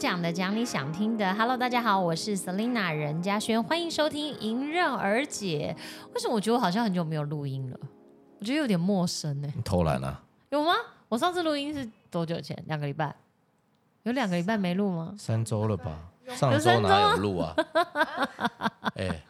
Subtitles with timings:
[0.00, 1.34] 想讲的，讲你想听的。
[1.34, 5.76] Hello，大家好，我是 Selina 任嘉轩，欢迎收听《迎刃而解》。
[6.14, 7.78] 为什么我觉得我好像很久没有录音了？
[8.38, 10.22] 我觉得有点陌生呢、你偷懒啊？
[10.48, 10.72] 有吗？
[11.10, 12.56] 我上次录音是多久前？
[12.66, 13.14] 两个礼拜？
[14.04, 15.14] 有两个礼拜没录吗？
[15.18, 15.98] 三周了吧？
[16.28, 17.54] 上周哪有录啊？
[18.96, 19.22] 哎，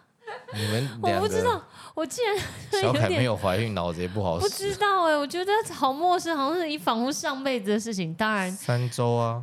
[0.54, 1.60] 你们我不知道，
[1.96, 2.38] 我竟然
[2.80, 4.76] 小凯没有怀孕，脑子也不好使不知。
[4.76, 8.14] 道哎、我觉得好陌生，好像是一仿佛上辈子的事情。
[8.14, 9.42] 当然，三周啊，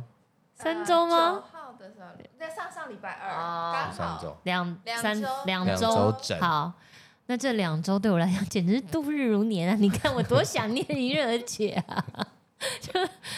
[0.58, 4.36] 三周吗九号的时候，在上上礼拜二，哦刚好三周。
[4.42, 6.72] 两三两周两两周周整好，
[7.26, 9.76] 那这两周对我来讲简直是度日如年啊！
[9.78, 12.04] 你看我多想念迎刃而解啊！
[12.80, 12.92] 就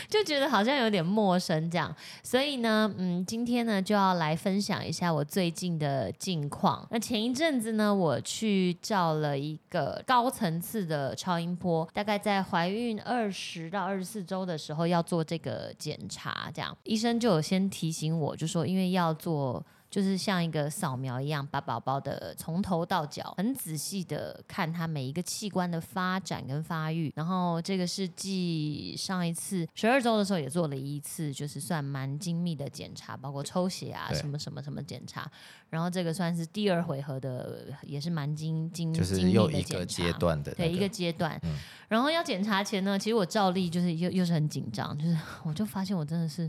[0.08, 6.86] 就觉得好像有点陌生这样，所以呢，嗯，今天呢就要来分享一下我最近的近况。
[6.90, 19.64] 那前一阵子呢，我去照了一个高层次的超音波，大概在怀孕二十到二十四周的时候要做这个检查，这样医生就有先提醒我，就说因为要做。
[19.90, 27.12] 就是像一个扫描一样，把宝宝的从头到脚很仔细的看他每一个器官的发展跟发育。
[27.16, 35.28] 然后这个是继上一次十二周的时候也做了一次，就是算蛮精密的检查，包括抽血啊什么什么什么检查。
[35.70, 41.40] 然后这个算是第二回合的，也是蛮精精就是精密又一个的检查阶段的那对一个阶段。
[41.88, 46.48] 然后要检查前呢，其实我照例就是又又是很紧张，就是 我就发现我真的是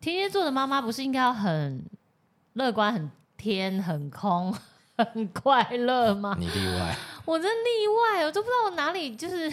[0.00, 1.84] 天蝎座的妈妈，不是应该要很
[2.56, 4.54] 乐观、很天、很空、
[5.14, 6.36] 很快乐吗？
[6.38, 9.50] 你例外，我真例外，我都不知道我哪里就是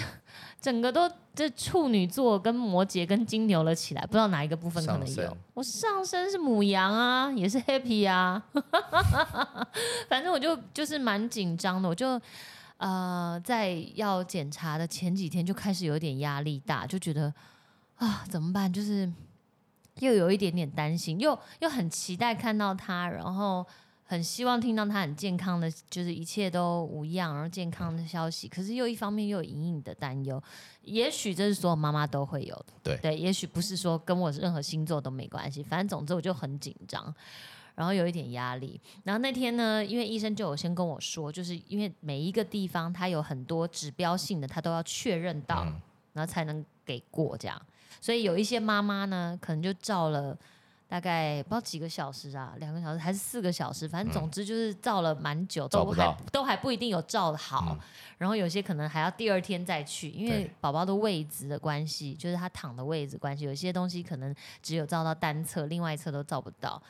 [0.59, 5.37] 整个都这处女座跟摩羯跟金牛了起来，不知道哪一个部分可能有上。
[5.53, 8.41] 我上身是母羊啊，也是 happy 啊，
[10.09, 12.19] 反正我就就是蛮紧张的，我就。
[12.77, 17.33] 呃，在要检查的前几天就开始有点压力大，就觉得
[17.95, 18.73] 啊怎么办？
[18.73, 19.09] 就是
[19.99, 23.65] 又有一点点担心，又又很期待看到他，然后
[24.03, 28.47] 很希望听到他很健康的，就是一切都无恙，然后健康的消息。
[28.47, 30.41] 可是又一方面又有隐隐的担忧，
[30.81, 37.13] 也许这是所有妈妈都会有的，对对，也许不是说跟我任何星座都没关系，反正总之我就很紧张。
[37.75, 45.81] 然后有一点压力，然后那天呢，因为医生就有先跟我说，就是因为每一个地方它有很多指标性的，他都要确认到，嗯
[46.13, 47.59] 然后才能给过这样。
[48.03, 50.37] 所以有一些妈妈呢，可能就照了
[50.89, 57.65] 大概不知道几个小时啊，两个小时还是四个小时，反正总之就是照了蛮久，都还不都还不一定有照的好。
[57.69, 57.79] 嗯
[58.19, 66.81] 然后有些可能还要第二天再去，因为宝宝的位置的关系，就是他躺的位置关系，有些东西可能只有照到单侧，另外一侧都照不到。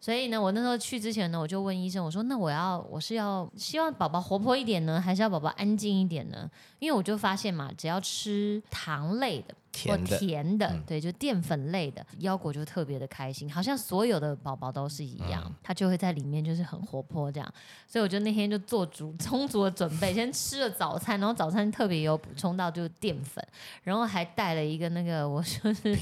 [0.00, 6.48] 所以呢，我那时候去之前呢，我就问医生，我说：“那我要我是要希望宝宝活泼一点呢，还是要宝宝安静一点呢？”
[6.78, 10.82] 因为我就发现嘛，只要吃糖类的或甜的，甜的，嗯。
[10.86, 17.54] 对，就淀粉类的，腰果就特别的开心，好像所有的宝宝都是一样，嗯他就会在里面就是很活泼这样。
[17.86, 23.44] 所以我就那天就做足充足的准备，先吃了早餐，然后早餐特别有补充到就是淀粉，
[23.82, 25.96] 然后还带了一个那个我就是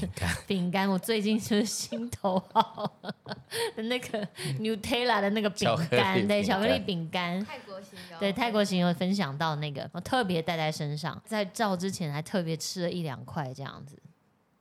[0.45, 2.91] 饼干，我最近就是心头好
[3.75, 4.27] 的那个
[4.59, 7.43] Nutella 的那个饼干，对，巧克力饼干。
[7.45, 13.95] 泰国行有对，泰国行有分享到那个，我特别带在身上，在照之前还特别吃了一两块这样子。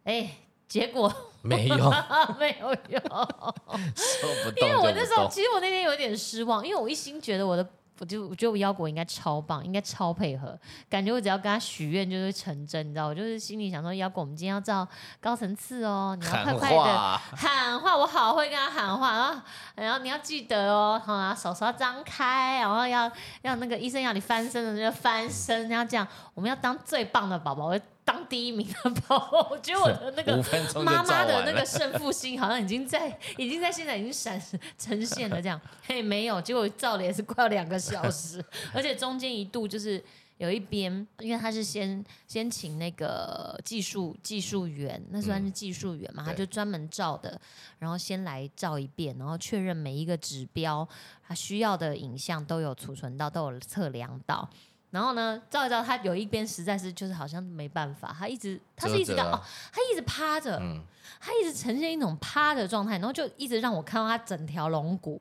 [0.05, 0.31] 哎，
[0.69, 1.13] 结果
[1.43, 1.91] 没有，
[2.39, 3.01] 没有用，
[3.97, 5.27] 说不动因为我那时候。
[5.29, 7.67] 其实我那天有点失望，因为我一心觉得我的。
[8.01, 13.09] 我就我觉得我腰果应该超棒，应该超配合，感觉我只要跟他许愿就会成真，你知道？
[13.09, 14.89] 我就是心里想说，腰果，我们今天要照
[15.21, 19.43] 高层次哦，你要快快的话，喊话，我好会跟他喊话，然后
[19.75, 23.13] 然后你要记得哦，好啊，手手要张开，然后要
[23.43, 29.49] 要那个医生要你翻身的就翻身，然后这样，我们要当最棒的宝宝，我要当第一名的宝宝。
[29.51, 30.37] 我觉得我的那个
[30.83, 31.65] 妈妈的那个。
[31.65, 34.41] 胜负心好像已经在已经在现在已经闪
[34.77, 38.45] 呈现了这样， 嘿没有，结果照了也是快要两个小时，
[38.75, 40.03] 而且中间一度就是。
[40.41, 47.39] 有一边，因为他是先先请那个技术技术员，那算是技术员嘛，他就专门照的，
[47.79, 50.89] 然后先来照一遍，然后确认每一个指标，
[51.29, 54.49] 他需要的影像都有储存到，都有测量到。
[54.91, 59.41] 然后呢，照一照，他有一边实在是就是好像没办法，他一直他是一直到哦，
[59.73, 60.83] 他一直趴着，嗯，
[61.21, 65.21] 他一直呈现一种趴的状态，然后就一直让我看到他整条龙骨，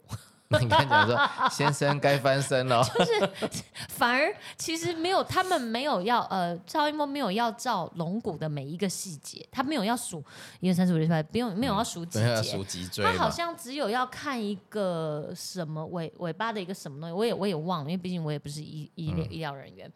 [0.60, 3.30] 你刚才讲说，先生该翻身了， 就是
[3.88, 10.24] 反而其实没有，他们没有要呃，赵一梦没有要照龙骨的每一个细节，他没有要数
[10.60, 12.25] 一二三四五六七八，不用没有要数几节。
[12.25, 19.92] 没有要数，脊椎他好，像只有要看一个什么尾尾巴的一个什么东西，我也我也忘了，因为毕竟我也不是医医疗医疗人员。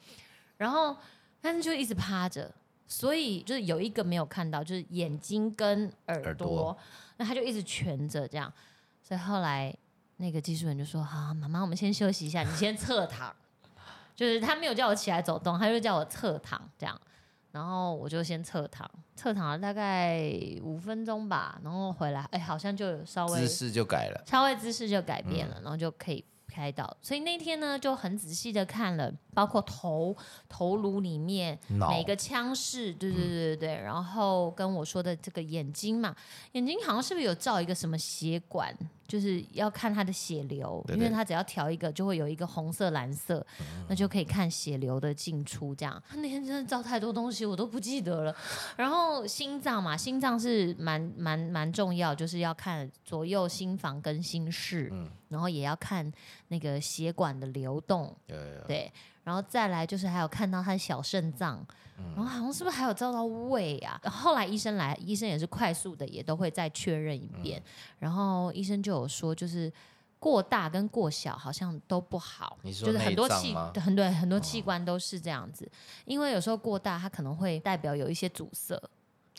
[0.58, 0.96] 然后，
[1.42, 2.54] 但是就一直趴着，
[2.88, 6.78] 所以就是有一个没有看到，就是眼睛跟耳朵，耳朵。
[7.18, 8.54] 那他就一直蜷着这样，
[9.02, 9.76] 所以后来
[10.24, 13.36] 那个技术员就说：“好，妈妈，我们先休息一下，你先 侧躺。”
[14.16, 16.98] 就是他没有叫我起来走动，他就叫我侧躺这样，
[17.52, 20.32] 然后我就先侧躺，侧躺了大概
[20.62, 26.96] 五分钟吧，然后回来，哎，好像就有稍微姿势就改了，稍微姿势就改变嗯了，然后就可以开刀。
[27.02, 30.16] 所以那天呢，就很仔细的看了，包括头
[30.48, 36.16] 头颅里面脑每个腔室，对对对对对，然后跟我说的这个眼睛嘛，
[36.52, 38.72] 眼睛好像是不是有照一个什么血管，
[39.08, 40.98] 就是要看它的血流，对对。
[40.98, 43.46] 因为它只要调一个，就会有一个红色、蓝色，
[43.88, 45.76] 那就可以看血流的进出。
[45.76, 48.36] 这样，他那天真的照太多东西，我都不记得了。
[48.78, 55.10] 然后心脏嘛，心脏是蛮蛮蛮重要，就是要看左右心房跟心室，嗯。
[55.30, 56.12] 然后也要看
[56.50, 58.92] 那个血管的流动，有有有对，
[59.24, 61.66] 然后再来就是还有看到他的小肾脏，
[62.16, 64.00] 然后好像是不是还有照到胃啊？
[64.04, 67.62] 后后来医生来，医生也是快速的，也都会再确认一遍。
[68.00, 69.72] 然后医生就有说，就是
[70.20, 75.70] 过大跟过小好像都不好，就是很多器很对很多器官都是这样子，
[76.06, 78.82] 因为有时候过大，它可能会代表有一些阻塞。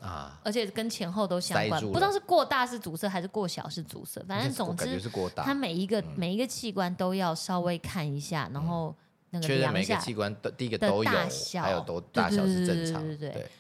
[0.01, 5.01] 啊，而且跟前后都相关，不知道是过大是阻塞还是过小是阻塞，反正总之
[5.37, 8.95] 它，每一个、嗯每一个器官都要稍微看一下，然后
[9.35, 13.51] 那个确认每个器官都第一个都有大，小还有都大小是正常，对对对对。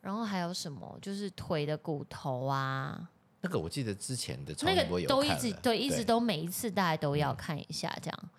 [0.00, 3.10] 然后还有什么就是腿的骨头啊，
[3.40, 8.30] 那个我记得之前的超那音波有个都一直对，一直都每一次大家都要嗯看一下这样，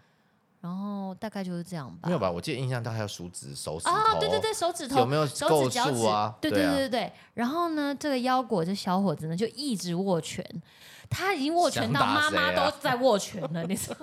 [0.61, 2.07] 然后大概就是这样吧。
[2.07, 2.31] 没有吧？
[2.31, 6.33] 我记得印象到还有数指、手指头，啊，对对对，手指头有没有手构指、脚趾数啊？
[6.39, 7.11] 对对啊对对。
[7.33, 10.45] 然后呢，这个腰果这小伙子呢，就一直握拳，
[11.09, 13.95] 他已经握拳到妈妈都在握拳了，你说，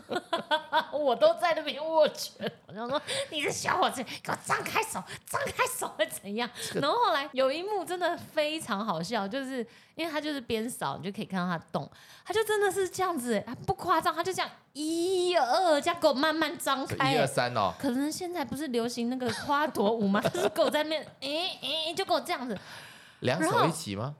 [0.93, 6.49] 我都在那边握拳， 我就说你这小伙子给我张开手，张开手会怎样？
[6.75, 9.59] 然后后来有一幕真的非常好笑，就是
[9.95, 11.89] 因为他就是边扫，你就可以看到他动，
[12.25, 20.21] 他就真的是这样子，他不夸张，他就这样一二这样给我慢慢张开，一二三哦，可能现在不是流行那个花朵舞吗？
[20.33, 22.59] 就是给我在那边，诶、诶、就给我这样子，
[23.21, 24.15] 两手一起吗？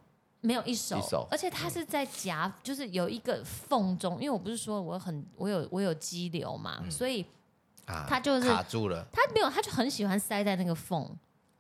[0.45, 6.91] 没有一手，一手而且他是在夹，就是有一个缝中，因为我不是说我很我有我有肌瘤嘛，嗯。
[6.91, 7.25] 所以
[7.87, 9.07] 啊，他就是卡住了。
[9.11, 11.03] 他没有，他就很喜欢塞在那个缝，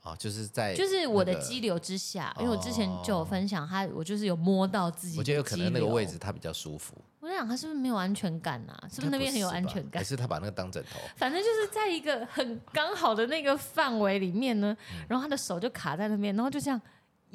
[0.03, 8.89] 哦，就是在就是我的那个肌瘤之下，因为我之前就有分享，他我就是有摸到自己，我觉得有可能那个位置，他比较舒服，我在想他是不是没有安全感啊？
[8.91, 10.01] 是不是那边很有安全感？
[10.01, 10.05] 还？
[10.05, 11.01] 是他把那个当枕头？
[11.17, 15.05] 反正就是在一个很刚好的那个范围里面呢，嗯。
[15.09, 16.79] 然后他的手就卡在那边，然后就这样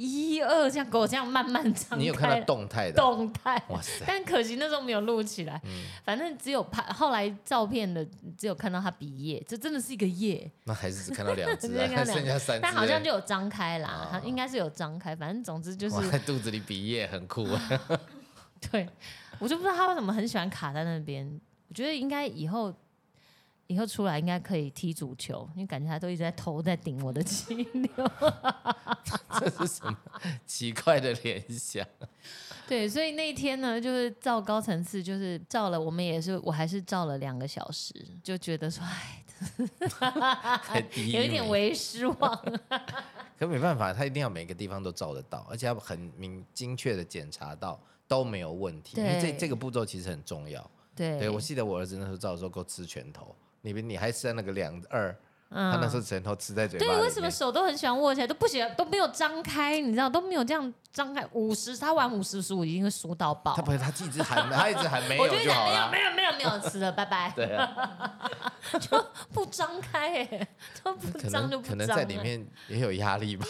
[0.07, 2.93] 一二这样给我这样慢慢张开，你有看到动态的？
[2.93, 3.61] 动态？
[3.69, 4.05] 哇塞！
[4.07, 5.69] 但可惜那时候没有录起来，嗯
[6.03, 8.05] 反正只有拍，后来照片的
[8.37, 17.99] 只有看到他鼻叶，这真的是一个叶，那还是只看到两只啊， 只看剩下三只欸，但好像就有张开啦，应该是有张开，反正总之就是，在肚子里比耶很酷啊！
[18.71, 18.87] 对，
[19.39, 21.39] 我就不知道他为什么很喜欢卡在那边。
[21.67, 22.73] 我觉得应该以后
[23.69, 28.11] 以后出来应该可以踢足球，因为感觉他都一直在头在顶我的肌瘤。
[29.39, 29.95] 这是什么
[30.43, 31.85] 奇怪的联想？
[32.67, 37.93] 对，所以那一天呢，就是照高层次，就是照了，我们也是，我还是照了两个小时，
[38.23, 39.23] 就觉得说，哎，
[41.13, 42.59] 有一点迷为失望。
[43.37, 48.97] 可没办法，他一定要每个地方都照得到，而且要很明精确的检查到都没有问题。
[48.97, 50.67] 因为这对这个步骤其实很重要。
[50.95, 55.15] 对，对我记得我儿子那时候照的时候给我吃拳头，你你还是在那个两二，
[55.49, 61.27] 嗯他那时候枕头吃在嘴巴里对，为什么手都很喜欢握起来，都不喜欢都没有张开，你知道都没有这样张开。
[61.33, 63.61] 五十，他玩五十输已经会输到爆他。
[63.61, 65.89] 不是他一直喊，他一直喊 没有我就讲没有。
[65.89, 67.33] 没有没有没有吃了，拜拜。
[67.35, 68.19] 对啊，
[68.79, 70.47] 就不张开哎，
[70.83, 72.17] 都不张就不可能在里。
[72.17, 73.45] 面也有压力吧。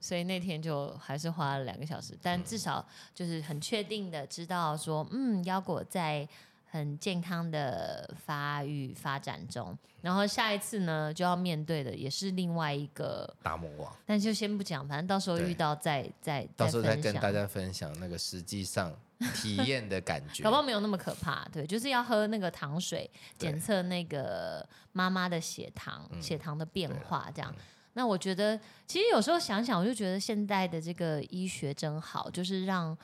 [0.00, 2.84] 所以那天就还是花了两个小时，但至少
[3.14, 6.26] 就是很确定的知道说，嗯，腰果在
[6.70, 9.76] 很健康的发育发展中。
[10.00, 18.90] 然后下一次呢，就要面对的也是另外一个，大魔王，但就先不讲，反正到时候遇到再再到时候再跟大家分享那个实际上
[19.36, 20.42] 体验的感觉。
[20.42, 27.54] 搞不好没有那么可怕，对，就是要喝那个糖水，检测那个妈妈的血糖，嗯血糖的变化这样。
[27.92, 32.96] 那我觉得，其实有时候想想，我就觉得现代的这个医学真好，就是让，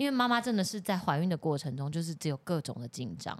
[0.00, 3.38] 因为妈妈真的是在怀孕的过程中，就是只有各种的紧张。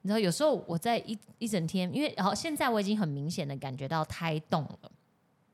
[0.00, 4.90] 你知道，有时候我在一一整天，因为然后现在我已经很明显的感觉到胎动了，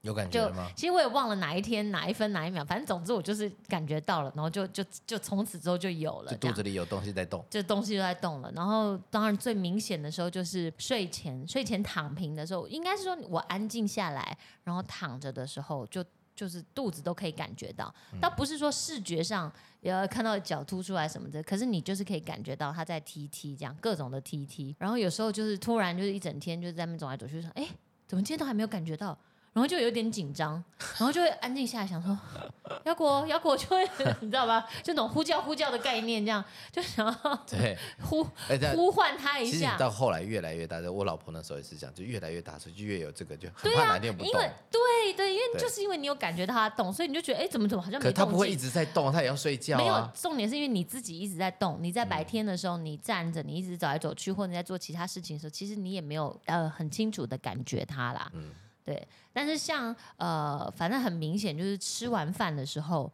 [0.03, 0.71] 有感觉吗？
[0.77, 6.37] 其实我也忘了哪一天哪一分哪一秒，反正总之我就是感觉到了，然后就就就从此之后就有了就。
[6.37, 7.45] 肚子里有东西在动。
[7.51, 16.05] 就东西就在动了，然后当然最明显的时候就是睡前，睡前躺平的时候，应该是说我安静下来，然后躺着的时候，就
[16.39, 19.53] 就是肚子都可以感觉到，嗯倒不是说视觉上
[19.83, 27.67] 呃看到脚凸出来什么的，可是你就是可以感觉到他在踢踢这样各种的踢踢，然后有时候就是突然就是一整天就在那边走来走去，说哎
[28.07, 29.19] 怎么今天都还没有感觉到。
[29.59, 32.17] 然后就有点紧张，然后就会安静下来，想说
[32.85, 33.83] 要果要果就会
[34.23, 34.65] 你知道吧？
[34.85, 38.25] 就那种呼叫呼叫的概念，这样就想要对， 呼
[38.73, 39.77] 呼唤他一下。
[39.77, 44.49] 到后来越来越大，我老婆那时候也是这样，就越来越大，所以就越有这个，就很怕哪天不动因为。
[44.71, 48.27] 对对，因为就是因为你有感觉到他动，所以你就觉得哎，怎么怎么好像可没动静。
[48.27, 50.13] 他不会一直在动，他也要睡觉没有啊。
[50.15, 58.31] 重点是因为你自己一直在动，你在白天的时候你站着，你一直走来走去，或者你在做其他事情的时候，其实你也没有呃很清楚的感觉他啦。
[58.35, 58.51] 嗯
[58.89, 59.09] 对。
[59.33, 63.13] 但是像呃，反正很明显就是吃完饭的时候。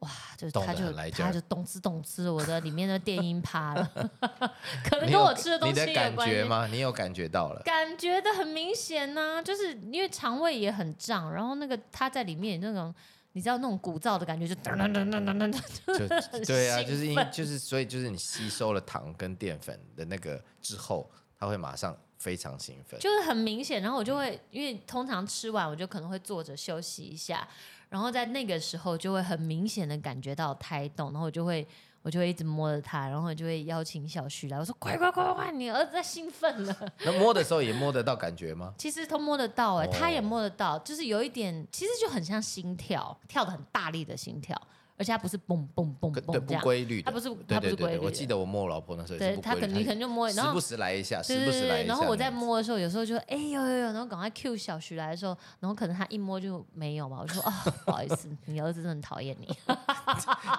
[0.00, 3.90] 哇，就动他就他就动滋动滋，我的里面的电音趴了，
[4.84, 6.66] 可能跟我吃的东西有你的感关系觉吗？
[6.66, 7.62] 你有感觉到了？
[7.64, 12.94] 感觉的很明显呐、就是因为肠胃也很胀，然后那个它在里面那种，
[13.32, 22.98] 你知道那种鼓噪的感觉，就噔噔噔噔噔噔噔，就对啊，就是因奋就是所以就是你吸收了糖跟淀粉的那个之后，它会马上非常兴奋。
[23.00, 23.82] 就是很明显。
[23.82, 27.46] 然后我就会，因为通常吃完我就可能会坐着休息一下，
[27.88, 31.66] 然后在那个时候就会很明显的感觉到胎动，然后我就会。
[32.02, 36.76] 我就会一直摸着它，然后我就会邀请小徐来，我说：“快快快快，你儿子在兴奋了。
[37.04, 38.72] ”那摸的时候也摸得到感觉吗？
[38.78, 44.56] 其实都摸得到哎、哦他也摸得到，就是有一点，其实就很像心跳，跳的很大力的心跳，
[44.98, 51.88] 而且它不是蹦蹦蹦蹦这样，规律的，它不是它不是规律的我记得我摸我老婆那时候对他可能你可能就摸，然后时不时来一下，时不时来一下。
[51.88, 59.54] 然后我在摸的时候，有时候就哎呦呦呦，然后赶快 Q 小徐来的时候，然后可能他一摸就没有嘛，我就说啊、 不好意思，你儿子真的很讨厌你，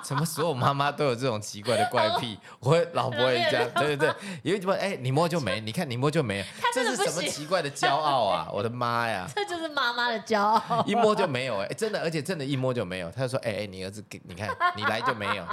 [0.04, 2.38] 怎么所有妈妈都有这种奇怪的怪癖？
[2.62, 4.74] 我老婆也这样，对对对，因为什么？
[4.74, 8.50] 哎，你摸就没，你看你摸就没，这是什么奇怪的骄傲啊？
[8.54, 9.28] 我的妈呀！
[9.36, 10.84] 这就是妈妈的骄傲。
[10.86, 13.10] 一摸就没有哎、真的，而且真的，一摸就没有。
[13.12, 15.48] 他就说：“哎、哎、你儿子给你看，你来就没有。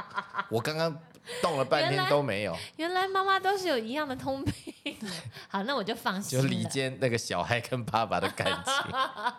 [0.49, 0.95] 我刚刚
[1.41, 4.97] 动了半天都没有，原来妈妈都是有一样的通病，
[5.49, 6.43] 好，那我就放心了。
[6.43, 8.75] 就离间那个小孩跟爸爸的感情。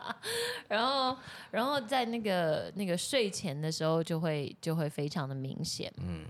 [0.70, 1.15] 然后，
[1.51, 5.94] 然后在那个那个睡前的时候，就会就会非常的明显。
[5.98, 6.25] 嗯，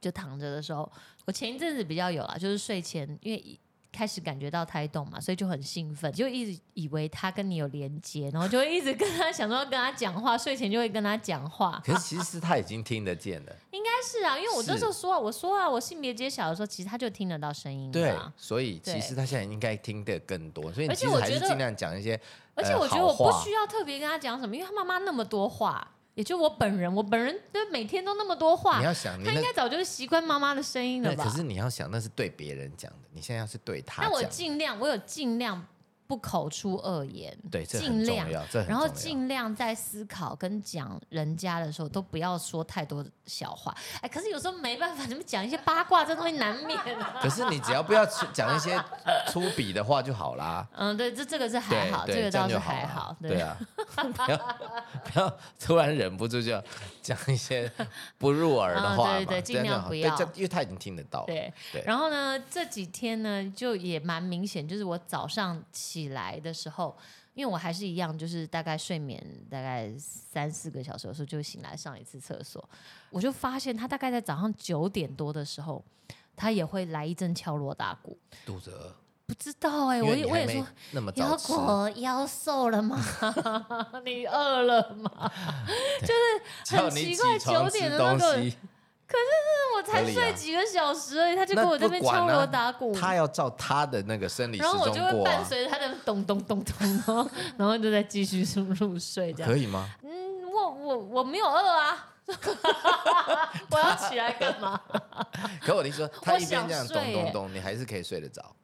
[0.00, 0.90] 就躺着的时候，
[1.26, 3.58] 我前一阵子比较有啦，就是睡前，因为一
[3.94, 11.80] 开始感觉到胎动嘛，所以就很兴奋，就一直以为他跟你有连接，然后就会一直跟他想说要跟他讲话，睡前就会跟他讲话。
[11.86, 22.20] 可是其实他已经听得见了，应该是啊，因为我那是时候说啊，我说啊，我性别揭晓的时候，其实他就听得到声音对了啊。，所以其对实他现在应该听得更多，所以而你其实且我觉得还是尽量讲一些，
[22.54, 31.24] 而且呃我觉得我不需要特别跟他讲什么，因为他妈妈那么多话，也就我本人，我本人就每天都那么多话你，要想他应该早就习惯妈妈的声音了吧？
[31.24, 35.66] 可是你要想那是对别人讲的，你现在要是对他那我，尽量，我有尽量
[36.06, 38.28] 不口出恶言，对，尽量
[38.68, 43.74] 然后尽量在思考跟讲人家的时候，都不要说太多的小话。
[44.02, 47.16] 哎，可是有时候没办法，你们讲一些八卦，这东西难免啊。
[47.22, 48.78] 可是你只要不要讲一些
[49.28, 50.66] 粗鄙的话就好啦。
[50.76, 53.16] 嗯，对，这这个是还好，这个倒是还好。
[53.20, 53.56] 对啊，
[53.96, 54.36] 不要
[55.04, 56.62] 不要突然忍不住就
[57.00, 57.70] 讲一些
[58.18, 61.24] 不入耳的啊话嘛， 对对对尽量不要因为他已经听得到。
[61.24, 66.96] 对，对然后呢，这几天呢，就也蛮明显，就是我早上起来的时候，
[67.34, 72.68] 因为我还是一样，就是大概睡眠大概三四个小时的时候就醒来上一次厕所，
[73.10, 75.84] 我就发现他大概在早上九点多的时候，
[76.36, 78.18] 他也会来一阵敲锣打鼓。
[78.44, 78.94] 肚子饿，
[79.26, 80.66] 不知道哎、因我也我也说，
[81.14, 83.02] 腰，果腰瘦了吗？
[84.04, 85.32] 你饿了吗？
[86.02, 86.06] 就
[86.76, 88.52] 是很奇怪九点的那个
[89.06, 92.92] 东西，我才睡几个小时而已，他就那跟我这边敲锣啊打鼓。
[92.94, 99.56] 他要照他的那个生理时然后我就会伴随着他的咚咚咚咚，然后然后就在继续入入睡这样可。
[99.56, 99.88] 以吗？
[100.02, 102.14] 嗯，我我我没有饿啊，
[103.70, 104.80] 我要起来干嘛？
[105.60, 108.54] 可我听说他我一边这样咚咚咚，你还是可以睡得着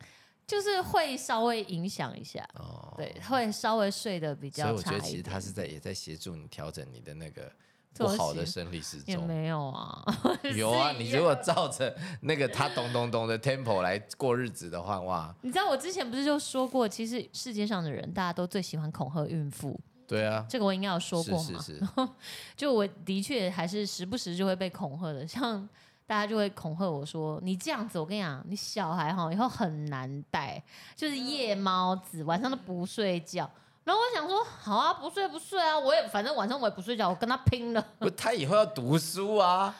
[0.46, 2.94] 就是会稍微影响一下，哦。
[2.96, 5.38] 对，会稍微睡得比所以较差一我觉得其实他。
[5.38, 7.50] 是在也在协助你调整你的那个
[7.96, 9.26] 不好的生理时也钟。
[9.26, 10.04] 没有啊，
[10.56, 21.60] 有啊，你如果照着那个他咚咚咚的 tempo 来过日子的话，哇，你知道我之前不是就说过，其实世界上的人大家都最喜欢恐吓孕妇，对啊，这个我应该有说过嘛？
[21.60, 22.08] 是是是，
[22.56, 25.68] 就我的确还是时不时就会被恐吓的，像
[26.06, 30.60] 大家就会恐吓我说：“你这样子，我跟你讲，你小孩哈以后很难带，
[30.96, 33.48] 就是夜猫子，晚上都不睡觉。”
[33.84, 37.84] 然后我想说，好啊，不睡不睡啊，我也反正晚上我也不睡觉，我跟他拼了。
[37.98, 39.74] 不，他以后要读书啊，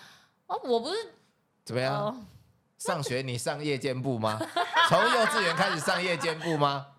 [0.46, 0.96] 哦，我不是
[1.64, 1.94] 怎么样？
[1.94, 2.16] 哦，
[2.78, 4.40] 上学你上夜间部吗？
[4.88, 6.86] 从幼稚园开始上夜间部吗？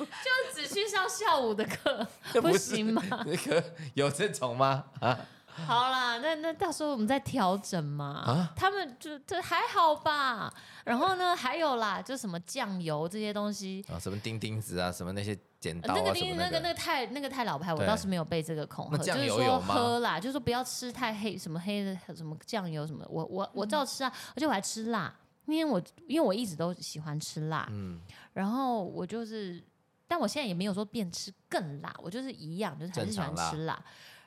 [0.00, 2.06] 就只去上下午的课，
[2.40, 3.02] 不行吗？
[3.24, 3.62] 那个
[3.94, 4.84] 有这种吗？
[5.00, 5.16] 啊，
[5.66, 8.22] 好啦，那那到时候我们再调整嘛。
[8.26, 8.52] 啊？
[8.56, 10.52] 他们就这还好吧。
[10.84, 25.14] 然后呢，还有啦，就什么酱油这些东西，啊，什么钉钉子啊，什么那些剪刀呃那个那个那个个太那个太老牌，我倒是没有被这个恐吓，就是说喝啦，就是说不要吃太黑，什么黑的什么酱油什么的，我我我照吃啊，而且我还吃辣，
[25.46, 28.00] 因为我因为我一直都喜欢吃辣，嗯，
[28.32, 29.62] 然后我就是，
[30.08, 33.80] 但我现在也没有说变吃更辣，我就是一样，就是还是喜欢吃辣。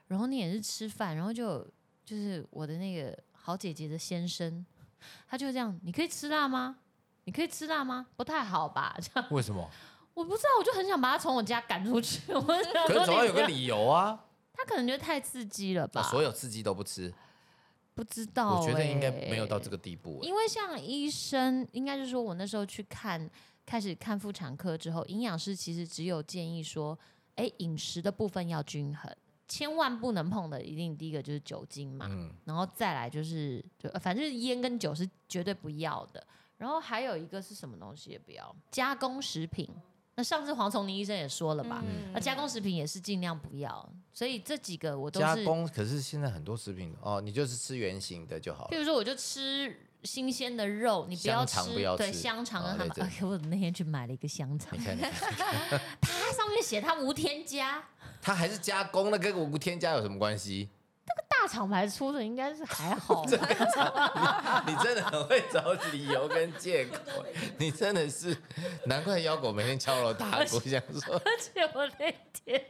[0.07, 1.65] 然后你也是吃饭，然后就
[2.05, 4.65] 就是我的那个好姐姐的先生，
[5.27, 6.77] 他就这样，你可以吃辣吗？
[7.25, 8.07] 你可以吃辣吗？
[8.15, 8.97] 不太好吧？
[9.01, 9.69] 这样 为什么？
[10.13, 12.21] 我不知道，我就很想把他从我家赶出去。
[12.33, 14.25] 我想可是总要有个理由啊。
[14.53, 16.01] 他可能觉得太刺激了吧？
[16.01, 17.11] 啊所有刺激都不吃，
[17.95, 20.27] 不知道、我觉得应该欸没有到这个地步欸。
[20.27, 23.27] 因为像医生，应该是说我那时候去看，
[23.65, 26.97] 开始看妇产科之后，营养师其实只有建议说，
[27.35, 29.11] 哎，饮食的部分要均衡，
[29.47, 36.25] 千万不能碰的，一定第一个就是酒精嘛，嗯，然后再来就是就呃反正烟跟酒是绝对不要的，
[36.57, 39.69] 然后还有一个是什么东西也不要，加工食品。
[40.15, 42.11] 那上次黄崇宁医生也说了吧，嗯。
[42.13, 48.69] 那加工食品也是尽量不要，所以这几个我都是，加工可是现在很多食品哦，你就是吃原形的就好了。
[48.69, 52.93] 譬如说我就吃新鲜的肉，你不要吃香不要对香肠跟汉堡。
[52.93, 54.77] 啊对哎， 我那天去买了一个香肠。
[54.79, 55.11] 你，看，你看。
[55.99, 57.83] 它上面写它无添加，
[58.23, 60.69] 它还是加工，那跟无添加有什么关系？
[61.43, 64.63] 大厂牌出的应该是还好吧。
[64.65, 66.97] 你真的很会找理由跟借口，
[67.57, 68.35] 你真的是
[68.85, 72.65] 难怪妖狗每天敲锣打鼓，想说而且我那天，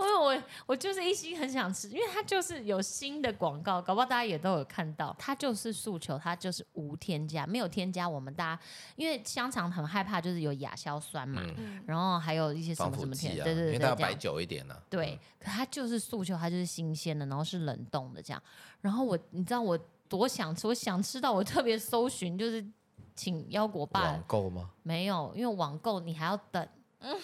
[0.00, 8.62] 因为我我就是一心很想吃，因为它就是有新的广告，搞不好大家也都有看到，它就是诉求，它就是无添加，没有添加我们大家，
[8.96, 14.76] 因为香肠很害怕就是有亚硝酸嘛，嗯然后还有一些什防么什么添，腐剂啊，对对对对，因为它要摆久一点呢。
[14.90, 18.42] 对，可它就是诉求，它就是新鲜的，然后是冷冻的这样。
[18.80, 19.78] 然后我，你知道我
[20.08, 22.66] 多想吃，我想吃到我特别搜寻，就是
[23.14, 24.70] 请腰果爸网购吗？
[24.82, 26.66] 没有，因为网购你还要等，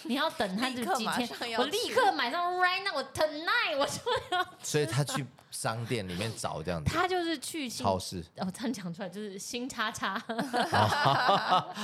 [0.05, 4.01] 你要等它 立刻马就几天我立刻买上 right now，我 tonight 我就
[4.37, 8.21] 要， 所以他去商店里面找这样子，他就是去超市。
[8.37, 10.19] 哦这样讲出来就是新叉叉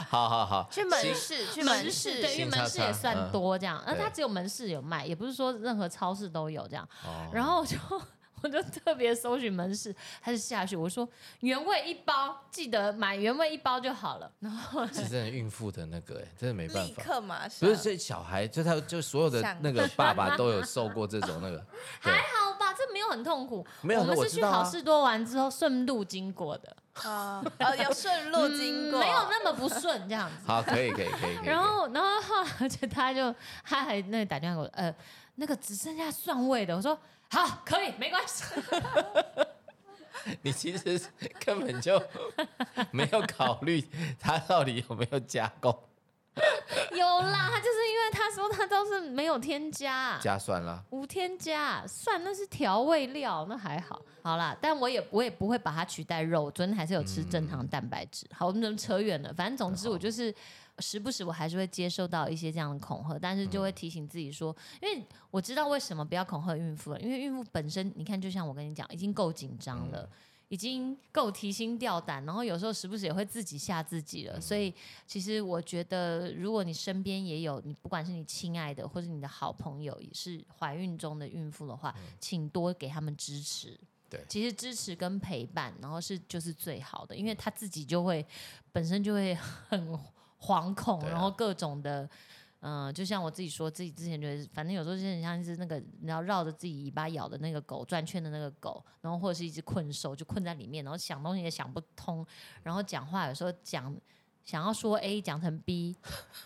[0.09, 6.87] 好好 好，去门市，去门市，对，因为门市也算嗯多这样，那它对只有门市有卖，也不是说任何超市都有这样。
[7.05, 7.77] 哦然后我就
[8.45, 11.09] 我 就特别搜寻门市，还是下去我说
[11.41, 14.31] 原味一包，记得买原味一包就好了。
[14.39, 17.03] 然后是真的孕妇的那个，哎，真的没办立法。
[17.03, 17.67] 刻马上。
[17.67, 21.57] 不是，这小孩就他就所有的那个爸爸都有受过这种那个，
[22.05, 23.67] 对，好吧，这没有很痛苦。
[23.81, 26.77] 没有我们是去道啊好事多玩之后顺路经过的，
[27.09, 30.37] 啊，呃，有顺路经过，嗯没有那么不顺这样子。
[30.47, 31.47] 好，可以可以可以可以。
[31.47, 34.95] 然后，然后后来，而且他就他还那个打电话给我，呃，
[35.37, 36.99] 那个只剩下蒜味的，我说
[37.35, 38.45] 好，可以，没关系。
[40.41, 41.01] 你其实
[41.45, 42.01] 根本就
[42.93, 43.85] 没有考虑
[44.21, 45.77] 他到底有没有加工
[46.93, 50.83] 有啦，他就是因为他说他都是没有添加，加蒜啦。
[50.91, 54.01] 无添加，蒜那是调味料，那还好。
[54.23, 58.27] 好啦，但我也我也不会把它取代肉，昨天还是有吃正常蛋白质。
[58.33, 60.35] 好，我们怎么扯远了，反正总之我就是
[60.79, 70.09] 时不时我还是会接受到一些这样的恐吓，但是就会提醒自己说，因为我知道为什么不要恐吓孕妇了，因为孕妇本身你看，就像我跟你讲，已经够紧张了。
[70.51, 74.39] 已经够提心吊胆，然后有时候时不时也会自己吓自己了。
[74.41, 74.73] 所以
[75.05, 83.77] 其实我觉得，如果你身边也有你，不管是你亲爱的或者你的好朋友，也是怀孕中的孕妇的话，请多给他们支持。
[84.09, 88.25] 对其实支持跟陪伴，然后是就是最好的，因为他自己就会
[88.71, 89.35] 本身就会
[89.69, 89.99] 很
[90.45, 92.09] 惶恐，啊然后各种的。
[92.67, 102.27] 嗯、就像我自己说，自己之前觉得，反正有时候就很像是那个，你要绕着自己尾巴咬的那个狗，转圈的那个狗，然后或者是一只困兽，就困在里面，然后想东西也想不通，
[102.63, 103.95] 然后讲话有时候讲
[104.43, 105.95] 想要说 A 讲成 B，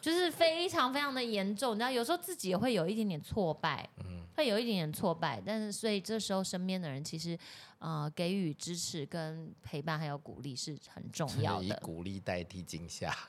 [0.01, 1.77] 就是非常非常的严重。
[1.77, 3.89] 你知道，有时候自己也会有一点点挫败，
[4.35, 7.39] 会有一点点挫败，但是所以这时候身边的人其实
[7.79, 13.11] 呃给予支持跟陪伴还有鼓励是很重要以的，鼓励代替惊吓。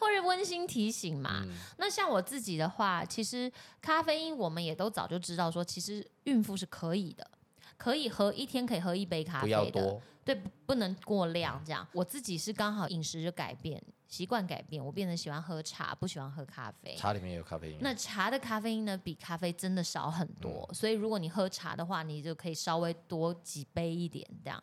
[0.00, 1.42] 或者温馨提醒嘛。
[1.44, 7.28] 嗯那像我自己的话，其实咖啡因我们也都早就知道说，其实孕妇是可以的。
[7.76, 11.86] 可以喝一天可以喝一杯咖啡的，要多，对，不不能过量这样。
[11.92, 16.96] 我自己是刚好饮食就改变，习惯改变，我变得喜欢喝茶，不喜欢喝咖啡。
[16.96, 24.60] 茶里面有咖啡因，那茶的咖啡因呢，比咖啡真的少很多，所以如果你喝茶的话，你就可以稍微多几杯一点这样。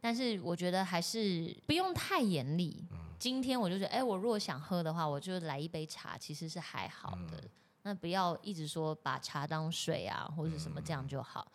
[0.00, 2.84] 但是我觉得还是不用太严厉。
[3.18, 7.42] 今天我就觉得，哎，我如果想喝的话，我就来一杯茶，其实是还好的。
[7.82, 11.50] 那不要一直说把茶当水啊，或者什么这样就好。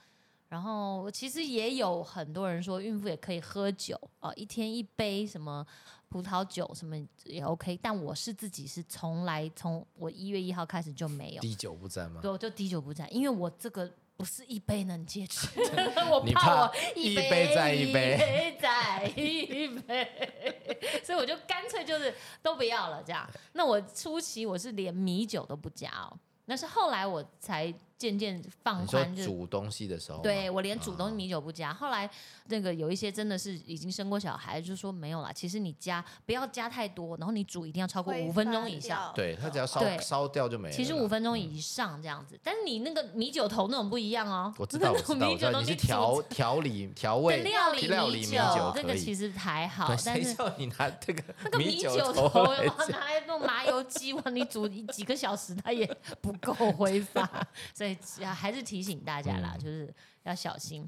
[0.53, 5.65] 然后其实也有很多人说，孕妇也可以喝酒哦，一天一杯什么
[6.09, 7.75] 葡萄酒什么也 OK。
[7.81, 12.19] 但我是自己是从来从我一月一号开始就没有滴酒不沾吗？
[12.21, 15.47] 对，我就滴酒不沾，因为我这个不是一杯能戒止，
[16.11, 22.13] 我你怕我一一杯再一杯一杯再一杯，所以我就干脆就是
[22.43, 23.27] 都不要了这样。
[23.53, 31.73] 那我初期我是连米酒都不加哦，那是后来我才渐渐放你说宽，就煮东西的时候，对我连煮东西米酒不加。
[31.73, 32.09] 后来
[32.47, 39.09] 那个有一些真的是已经生过小孩，就说没有啦，其实你加不要加太多，然后你煮一定要超过挥五分钟以上。
[39.15, 40.75] 对，它只要烧烧掉就没了。
[40.75, 44.53] 其实五分钟嗯以上这样子，但是你那个米酒头那种不一样哦。
[44.59, 48.83] 我知道，我那种知道，你是调调理调味料理料理米酒这。
[48.83, 52.43] 个其实还好，，但是谁叫你拿这个那个米酒酒头
[52.89, 55.85] 拿来弄麻油鸡，哇，你煮几个小时它也
[56.19, 57.92] 不够挥发，所以
[58.33, 60.87] 还是提醒大家嗯啦，就是要小心。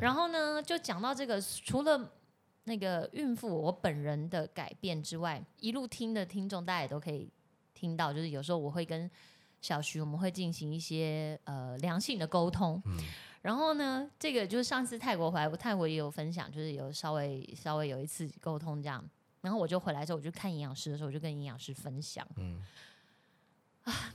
[0.00, 2.12] 然后呢，就讲到这个，除了
[2.64, 7.30] 那个孕妇我本人的改变之外，一路听的听众大家也都可以
[7.74, 9.10] 听到，就是有时候我会跟
[9.60, 12.82] 小徐我们会进行一些呃良性的沟通。
[12.86, 12.98] 嗯
[13.42, 19.08] 然后呢，这个就是上次泰国回来，我泰国也有分享，就是有稍微稍微有一次沟通这样。
[19.40, 22.26] 然后我就回来之后，我就看营养师的时候，我就跟营养师分享。
[22.38, 22.60] 嗯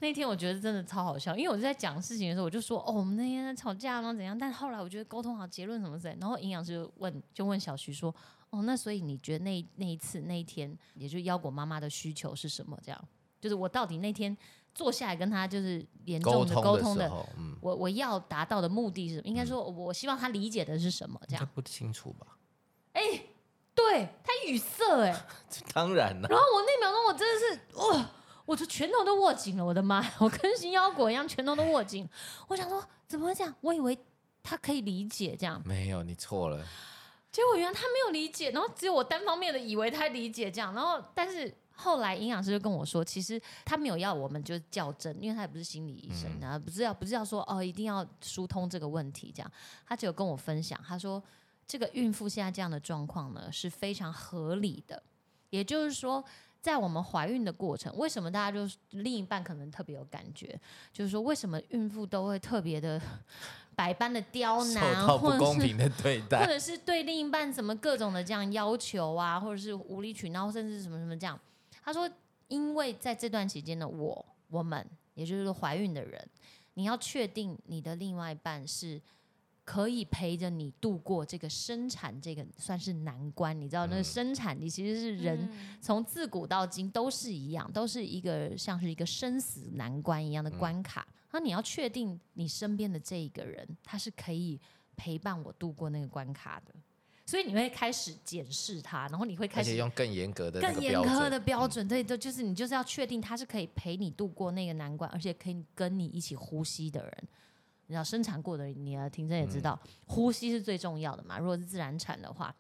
[0.02, 4.12] 那天我觉得真的超好笑，因为我在讲事情的时候，我就说哦，我们那天在吵架吗？
[4.14, 4.38] 怎样？
[4.38, 6.18] 但后来我觉得沟通好，结论什么之类。
[6.20, 8.14] 然后营养师就问，就问小徐说，
[8.50, 12.78] 哦，那所以你觉得那那一次那一天，也就是腰果妈妈的需求是什么？
[12.84, 13.08] 这样，
[13.40, 14.36] 就是我到底那天
[14.74, 19.28] 坐下来跟他就是严重的沟沟通的，的，嗯，我我要达到的目的是什么？
[19.28, 21.22] 应该说，我希望他理解的是什么？
[21.28, 22.26] 这样，不清楚吧？
[22.94, 23.02] 哎
[23.74, 25.26] 对他语塞哎、
[25.74, 28.12] 当然了，然后我那秒钟我真的是哇，
[28.45, 30.06] 我的拳头都握紧了，我的妈！
[30.19, 32.08] 我跟新腰果一样，拳头都握紧。
[32.47, 33.54] 我想说怎么会这样？
[33.62, 33.97] 我以为
[34.41, 36.65] 他可以理解这样，没有，你错了。
[37.32, 41.54] 结果原来他没有理解，然后只有我单方面的以为他理解这样，然后但是。
[41.73, 49.51] 后来营养师就跟我说，其实他没有要我们就较真，因为他也不是心理医生，然后不是要不是要说哦一定要疏通这个问题这样，
[49.88, 51.23] 他只有跟我分享，他说
[51.65, 55.01] 这个孕妇现在这样的状况呢是非常合理的，
[55.49, 56.23] 也就是说，
[56.62, 60.60] 在我们怀孕的过程，为什么大家就是另一半可能特别有感觉，
[60.93, 63.02] 就是说为什么孕妇都会特别的
[63.76, 71.39] 百般的刁受难，或者是公平的对或，者是对另一半什么各种的这样要求啊，或者是无理取闹，甚至什么什么这样。
[71.84, 72.08] 他说，
[72.47, 76.30] 因为在这段期间呢，我我们也就是说怀孕的人，
[76.76, 79.02] 你要确定你的另外一半是
[79.63, 83.60] 可以陪着你度过这个生产这个算是难关。
[83.60, 91.08] 你知道，那个生产你其实是人嗯从自古到今都是一样，都是一个像是一个生死难关一样的关卡。
[91.32, 94.60] 那、你要确定你身边的这一个人，他是可以
[94.97, 96.74] 陪伴我度过那个关卡的。
[97.26, 107.24] 所以你会开始检视他，然后你会开始用更严格的更严苛的标准，对，对，就是你就是要确定他是可以陪你度过那个难关，而且可以跟你一起呼吸的人。
[107.91, 111.38] 你知道生产过的你的听证也知道，嗯呼吸是最重要的嘛。
[111.38, 112.56] 如果是自然产的话，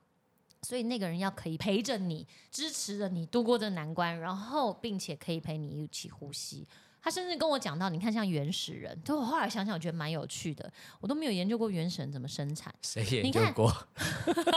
[0.61, 6.67] 所以那个人要可以陪着你，支持着你度过这难关，然后并且可以陪你一起呼吸。
[7.01, 10.71] 他甚至跟我讲到，你看像原始人，就我后来想想，我觉得蛮有趣的。
[10.99, 13.75] 我都没有研究过原始人怎么生产，谁研究过？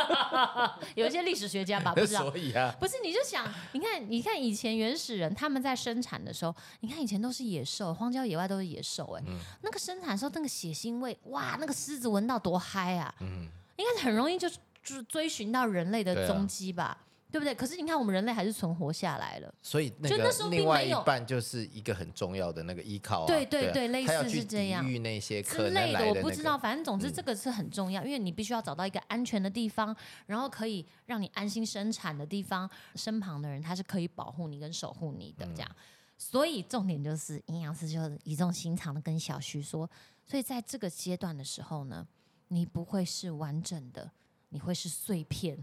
[0.94, 2.20] 有一些历史学家吧，不知道。
[2.30, 14.48] 所以啊，不是，你就想，你看，你看以前原始人他们在生产的时候，你看以前都是野兽，荒郊野外都是野兽、哎、嗯那个生产的时候那个血腥味，哇，那个狮子闻到多嗨啊，嗯，应该是很容易就
[14.82, 16.98] 就追寻到人类的踪迹吧，
[17.34, 17.52] 对不对？
[17.52, 23.26] 可是你看我们人类还是存活下来了，所以那个另外一半就是一个很重要的那个依靠啊。
[23.26, 26.22] 对对啊对类似是这样抵御那些可之能类的，我来的那个。
[26.22, 29.92] 不知道，反正总之嗯这个是很重要，因为你必须要找到一个安全的地方，
[30.26, 35.70] 然后可以让你安心生产的地方，身旁的人他是可以保护你跟守护你的这样。
[36.16, 39.90] 所以重点就是阴阳师就是语重心长的跟小徐说，
[40.24, 42.06] 所以在这个阶段的时候呢，
[42.46, 44.08] 你不会是完整的，
[44.50, 45.58] 你会是碎片。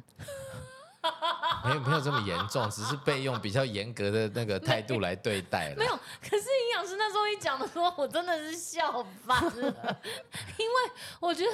[1.64, 5.76] 没有没有这么严重，只是被用比较严格的那个态度来对待了。
[5.78, 10.02] 没有，可是营养师那时候一讲的时候，我真的是笑翻了，
[10.58, 11.52] 因为我觉得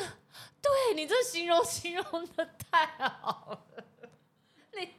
[0.62, 3.84] 对你这形容形容的太好了，
[4.74, 4.90] 你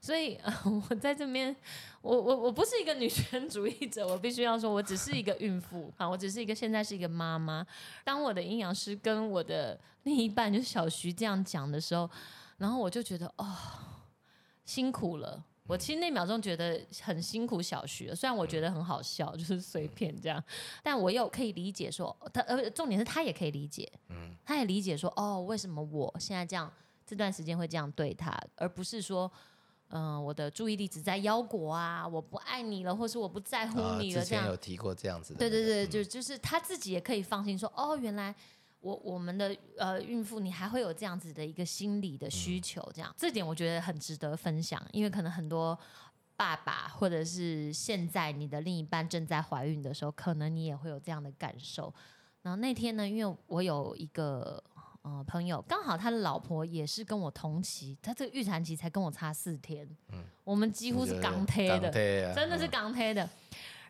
[0.00, 0.52] 所以、呃、
[0.88, 1.54] 我在这边，
[2.00, 7.64] 我我我不是一个女权主义者，我必须要说，我只是一个孕妇啊，我只是一个现在是一个妈妈。
[8.02, 12.10] 当我的营养师跟我的另一半就是小徐这样讲的时候，
[12.58, 13.46] 然后我就觉得哦，
[14.64, 15.44] 辛苦了。
[15.68, 20.42] 我其实那秒钟觉得很辛苦小徐，虽然我觉得很好笑，就是随便这样，
[20.82, 26.70] 但我又可以理解说他，呃，重点是他也可以理解，嗯，他也理解说，哦，为什么我现在这样
[27.06, 29.30] 这段时间会这样对他，而不是说，
[29.90, 34.44] 嗯、我的注意力只在腰果啊，我不爱你了，或是我不在乎啊，你了，这样。
[34.44, 38.34] 前有提过这样子的，对对对，就就是他自己也可以放心说，哦，原来
[38.82, 45.78] 我我们的呃孕妇你还会有这样子的一个心理的需求，这样、这点我觉得很值得分享，因为可能很多
[46.36, 51.94] 爸爸或者是现在你的另一半正在怀孕的时候，可能你也会有这样的感受。
[52.42, 54.60] 然后那天呢，因为我有一个
[55.02, 61.88] 呃朋友，刚好他的老婆也是跟我同期，他这个预产期才跟我差四天，嗯我们几乎是刚贴的，
[62.34, 63.28] 真的是刚推的。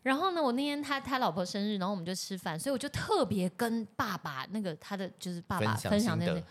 [0.02, 6.44] 然后呢，我那天他他老婆生日，然后我们就吃饭，所以我就特别跟爸爸那个他的就是爸爸分享那些，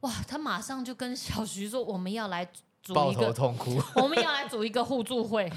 [0.00, 2.44] 哇，他马上就跟小徐说，我们要来
[2.82, 5.48] 组抱一个，头痛哭，我们要来组一个互助会，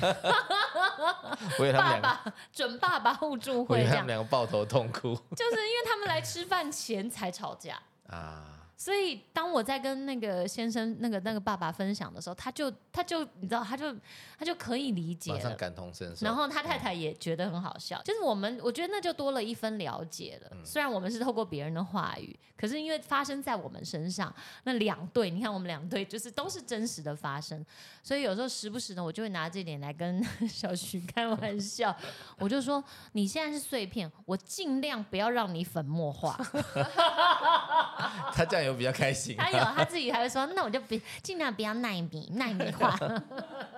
[1.74, 7.82] 爸，爸准爸爸互助会他们，两个抱头痛哭 就是因为他们来吃饭前才吵架。
[8.10, 8.53] 啊。
[8.84, 13.96] 所以当我在跟那个先生、那个那个爸爸分享的时候，他就他就你知道，他就
[14.38, 15.32] 他就可以理解。
[15.32, 16.26] 马上感同身受。
[16.26, 20.52] 然后他太太也觉得很好笑，就是我们我觉得那就多了一分了解了。
[20.66, 27.66] 虽然我们是透过别人的话语，可是因为发生在我们身上，那两对，你看我们两对就是都是真实的发生，
[28.04, 31.96] 所以有时候时不时的我就会拿这点来跟小徐开玩笑，
[32.38, 36.38] 我就说你现在是碎片，我尽量不要让你粉末化。
[38.34, 39.36] 他这样有比较开心。
[39.38, 42.98] 他有他自己还会说，那我就别尽量不要耐米耐米化，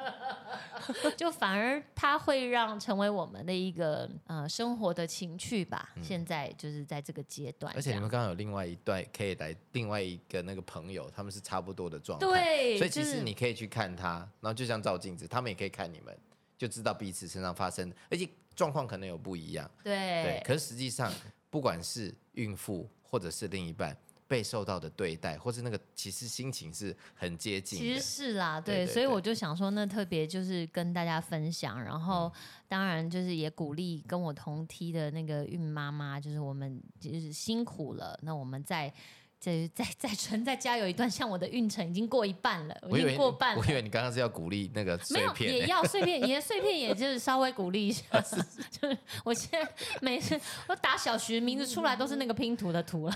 [1.17, 5.89] 就反而他会让成为我们的一个呃生活的情趣吧。
[6.01, 16.15] 现在就是在这个阶段，而且你们刚刚有另外一段可以来另外一个那个朋友，他们是差不多的状态，对，所以其就是实你可以去看他，然后就像照镜子，他们也可以看你们，
[16.57, 20.43] 就知道彼此身上发生，而且状况可能有不一样，对对。
[20.45, 21.11] 可是实际上，
[21.49, 23.95] 不管是孕妇或者是另一半
[24.27, 32.31] 被受到的对待，或是那个其实心情是很接近其实，是啦，对对，对对所以我就想说，那特别就是跟大家分享，然后
[32.67, 38.91] 当然就是也鼓励跟我同梯的那个孕妈妈，就是我们就是辛苦了，那我们再
[39.39, 43.71] 再 再再撑再加油一段，像我的运程已经过一半了，已我以为经过半了我。
[43.71, 48.03] 以为你刚刚是要鼓励那个没有，碎片、欸，也要碎片， 也碎片，也就是稍微鼓励一下。
[48.71, 49.71] 就是我现在
[50.01, 53.15] 每次我打小徐名字出来都是那个拼图的图了，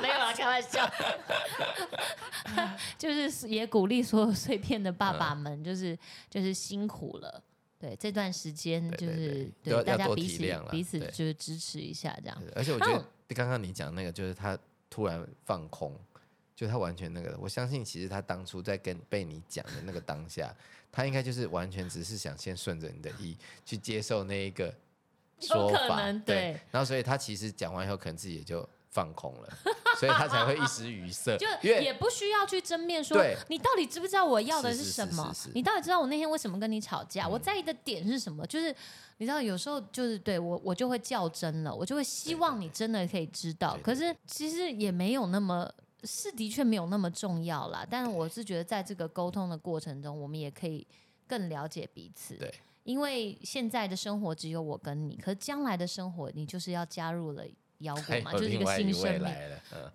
[0.00, 0.88] 没有啊，开玩笑。
[2.96, 5.98] 就是也鼓励所有碎片的爸爸们，就是
[6.30, 7.42] 就是辛苦了。
[7.78, 12.38] 对这段时间，就是对大家彼此彼此就是支持一下，这样。
[12.40, 14.56] 对而且我觉得刚刚你讲那个，就是他
[14.92, 15.98] 突然放空，
[16.54, 20.54] 就他完全那个，我相信其实他当初在跟被你讲的那个当下，
[20.92, 24.74] 他应该就是完全只是想先顺着你的意去接受那一个
[25.40, 26.60] 说法，能对。
[26.70, 29.48] 然后所以他其实讲完以后，可能自己也就放空了，
[29.98, 35.32] 所以他才会一时语塞， 就也不需要去争辩说你到底知不知道我要的是是什么？
[35.34, 38.46] 是是是，你到底知道我那天为什么跟你吵架，我在意的点是什么？
[38.46, 38.74] 就是
[39.16, 45.68] 你知道有时候就是对我我就会较真了，我就会希望你真的可以知道，可是其实也没有那么。
[46.04, 50.84] 是的确没有那么重要啦，但是我是觉得在这个沟通的过程中，我们也可以
[51.28, 52.34] 更了解彼此。
[52.34, 52.52] 对，
[52.82, 57.44] 因为现在的生活只有我跟你，可是将来的生活你就是要加入了
[57.82, 59.34] 腰果嘛，就是一个新生命。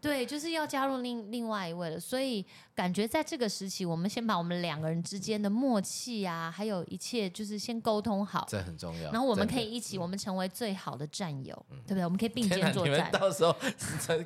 [0.01, 9.11] 对，就是要加入另另外一位了，所以感觉在这个时期，我们先把我们两个人之间的默契啊，还有一切就是先沟通好，这很重要。
[9.11, 12.03] 然后我们可以一起，我们成为最好的战友，对不对？
[12.03, 13.11] 我们可以并肩作战。
[13.11, 13.55] 到时候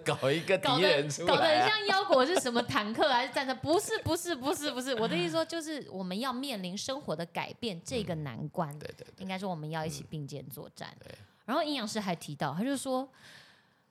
[0.05, 3.53] 搞一个搞得敌人出搞得很像腰果是什么坦克还是战车？
[3.55, 10.89] 不是不是不是不是，我的意思说就是我们要面临生活的改变这个难关，对对对，应该说我们要一起并肩作战。
[11.03, 11.13] 对
[11.45, 13.09] 然后营养师还提到，他就说，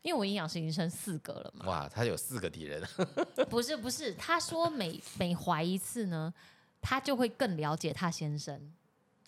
[0.02, 2.82] 因为我营养师已经生四个了嘛，哇，他有四个敌人，
[3.50, 6.32] 不是不是，他说每每怀一次呢，
[6.80, 8.72] 他就会更了解他先生。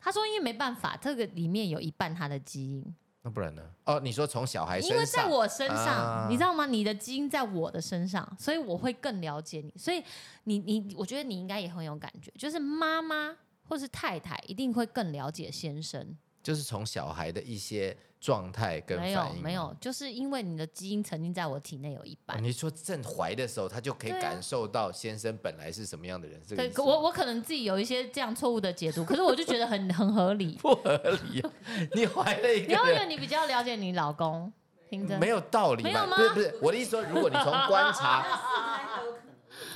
[0.01, 3.63] 他说，因为没办法，这个里面有一半他的基因，那不然呢？
[3.85, 6.67] 哦，你说从小孩身因为，在我身上，啊你知道吗？
[6.67, 9.73] 你的基因在我的身上，所以我会更了解你。
[9.79, 10.03] 所以
[10.45, 13.37] 你你，我觉得你应该也很有感觉，就是妈妈
[13.69, 16.17] 或是太太一定会更了解先生。
[16.43, 19.37] 就是从小孩的一些状态跟没反应。
[19.37, 22.43] 有没有，就是因为你的基因曾经在我体内有一哦，半。
[22.43, 30.59] 你说正怀的时候，他就可以对啊感受到先生本来是什么样的人，这个对，意思吗我我可能自己有一些这样错误的解读，可是我就觉得很很合理。
[30.63, 30.97] 不合
[31.31, 31.51] 理啊！
[31.95, 34.53] 你怀了一你个人，会觉得你比较了解你老公，
[34.89, 35.91] 听着没有道理嘛？
[35.91, 38.27] 没有吗不是不是，我的意思说，如果你从观察，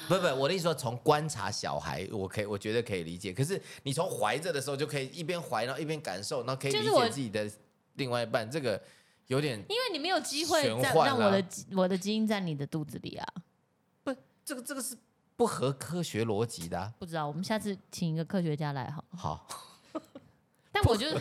[0.08, 3.32] 不不，我的意思说从观察小孩，我可以我觉得可以理解。
[3.32, 7.50] 可是你从怀着的时候就可以一边怀，然后一边感受，然后可以理就是我解自己的
[7.94, 8.80] 另外一半，这个
[9.26, 10.66] 有点因为你没有机会
[11.04, 13.26] 让我的基我的基因在你的肚子里啊。
[14.04, 14.14] 不，
[14.44, 14.96] 这个这个是
[15.36, 19.04] 不合科学逻辑的啊、不知道，我们下次请一个科学家来好。
[19.16, 19.46] 好，
[20.72, 21.06] 但我就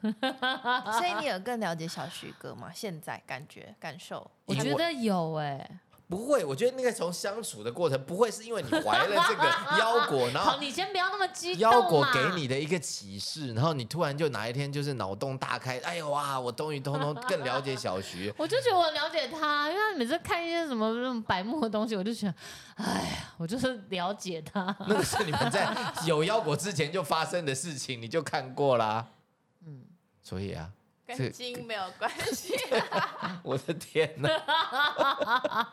[0.00, 2.72] 所以你有更了解小徐哥吗？
[2.72, 5.80] 现在感觉感受，我觉得有哎、
[6.10, 9.44] 不会，我觉得那个从相处的过程，不会是因为你怀了这个
[9.78, 18.34] 腰果，然后好，你先不要那么激动腰果给你的一个启示，然后你突然就哪一天就是脑洞大开，哎呦哇，我终于通通更了解小徐。
[18.36, 22.34] 我就觉得我了解他，因为他每次看一些什么那种白目的东西，我就觉得，
[22.74, 24.74] 哎呀，我就是了解他。
[24.88, 25.72] 那个是你们在
[26.06, 29.06] 有腰果之前就发生的事情，你就看过啦。
[29.64, 29.84] 嗯，
[30.20, 30.79] 所以啊，这
[31.16, 32.54] 跟金没有关系。
[33.42, 34.28] 我的天哪！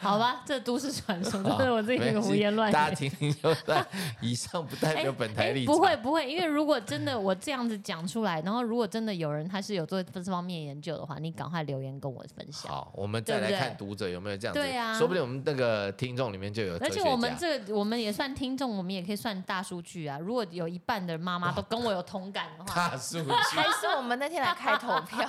[0.00, 2.72] 好吧，这都市传说，这是我自己胡言乱语。
[2.72, 3.84] 大家听听就算。
[4.20, 5.74] 以上不代表本台立场。
[5.74, 12.70] 不会不会，因为如果真的我这样子讲出来，然后如果真的有人他是有做这方面研究的话，你赶快留言跟我分享。
[12.70, 14.60] 好，我们再来看读者有没有这样子。
[14.60, 16.76] 对啊说不定我们那个听众里面就有。
[16.78, 20.18] 而且我们这个，我们也算听众，我们也可以算大数据啊。
[20.18, 25.28] 如果有一半的妈妈都跟我有同感的话，大数据还是我们那天来开投票，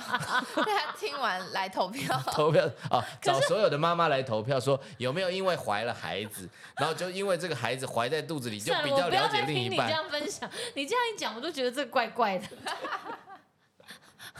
[0.56, 2.18] 大家听完来投票。
[2.32, 10.08] 投票啊，找所有的妈妈来投票，说有没有因为怀了孩子，然后就因为这个孩子怀在肚子里，就，比较了解另一半你这样。
[10.08, 10.48] 分享。
[10.74, 12.46] 你这样一讲，我都觉得这怪怪的。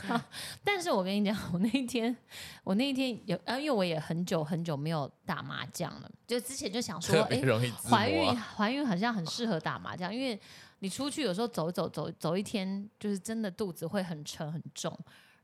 [0.07, 0.21] 好
[0.63, 2.15] 但是我跟你讲，我那一天，
[2.63, 7.41] 我那一天有，啊，因为我也很久很久没有打麻将了，就之前就想说，哎、
[7.89, 8.37] 怀孕。
[8.37, 10.39] 怀孕好像很适合打麻将，因为
[10.81, 14.97] 你出去有时候走一走走走一天，就是真的肚子会很沉很重，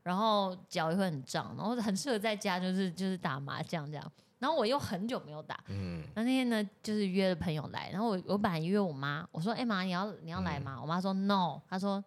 [0.03, 4.11] 然后脚也会很胀，然后很适合在家就是 就是打麻将这样。
[4.39, 12.03] 然后我又很久没有打，嗯，那那天呢，就是约了朋友来，然后我我本来约我妈，我说：“哎、妈，你要你要来嗯吗？”我妈说：“No。”她说：“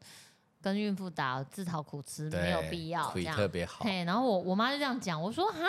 [0.67, 3.37] 跟孕妇打自讨苦吃，对，没有必要。”这腿样。
[3.37, 3.85] 特别好。
[3.85, 5.61] 嘿，然后我我妈就这样讲，我说：“哈，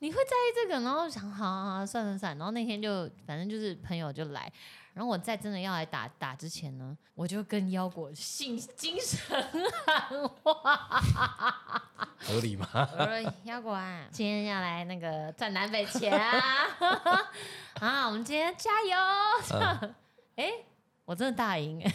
[0.00, 4.52] 你会在意这个？”然后想：“好好好，算算算。”然后那天就反正就是朋友就来，
[4.92, 9.42] 然后我在真的要来打打之前呢，我就跟腰果信精神
[9.86, 11.82] 喊话。
[12.18, 12.68] 合理吗？
[12.98, 16.66] 我说腰果啊，今天要来那个赚南北钱啊！
[17.80, 19.94] 啊，我们今天加油！
[21.06, 21.94] 我真的大赢哎、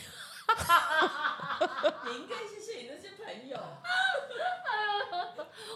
[2.05, 3.57] 你应该谢谢你那些朋友。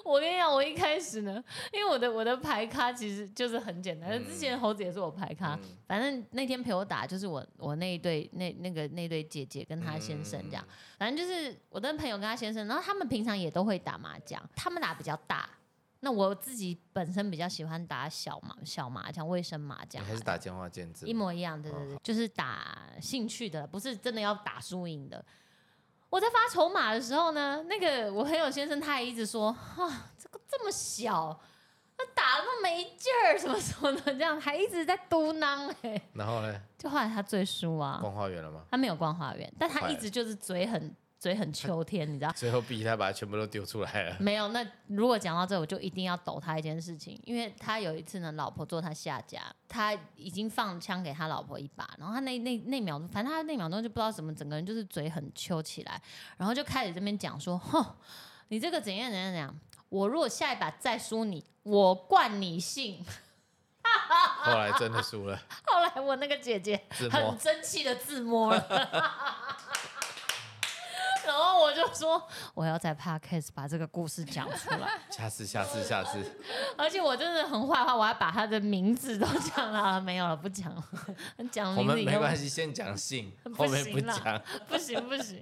[0.04, 10.64] 我跟你讲，我一开始呢，因为我的我的牌咖其实就是很简单，嗯之前猴子也是我牌咖，嗯反正那天陪我打就是我我那一对那那个那对姐姐跟她先生这样，
[11.00, 15.50] 反正就是我的朋友跟她先生，然后他们平常也都会打麻将，他们打比较大。
[16.06, 25.26] 那我自己本身比较喜欢打小麻小麻将、卫生麻将啊，还是打电话见字一模一样，对对哦对，就是打兴趣的，不是真的要打输赢的。
[26.12, 31.42] 我在发筹码的时候呢，那个我朋友先生他也一直说啊，这个这么小，
[31.98, 36.62] 那打那么没劲儿，什么什么的，这样还一直在嘟囔哎、然后呢？
[36.78, 38.62] 就后来他最输啊，逛花园了吗？
[38.70, 42.32] 他没有逛花园，但他一直就是嘴很嘴很秋天，你知道。
[42.38, 44.16] 最后逼他把它全部都丢出来了。
[44.20, 56.00] 没有，那如果讲到这，我就一定要抖他一件事情，因为他有一次呢，老婆做他下家，他已经放枪给他老婆一把，然后他那那那秒钟，反正他那秒钟就不知道怎么，整个人就是嘴很秋起来，
[56.38, 57.84] 然后就开始这边讲说，哼，
[58.50, 59.60] 你这个怎样怎样怎样，
[59.90, 63.04] 我如果下一把再输你，我灌你姓。
[64.44, 69.45] 后来真的输了， 后来我那个姐姐很争气的自摸了。
[71.26, 72.22] 然后我就说，
[72.54, 75.00] 我要在 podcast 把这个故事讲出来。
[75.10, 76.24] 下次，下次，下次，
[76.78, 80.84] 而且我真的很坏话，我还把他的名字都讲了，没有了，不讲了，
[81.52, 84.42] 讲我们名字我们没关系，先讲姓，不后面不讲。
[84.68, 85.42] 不行不行。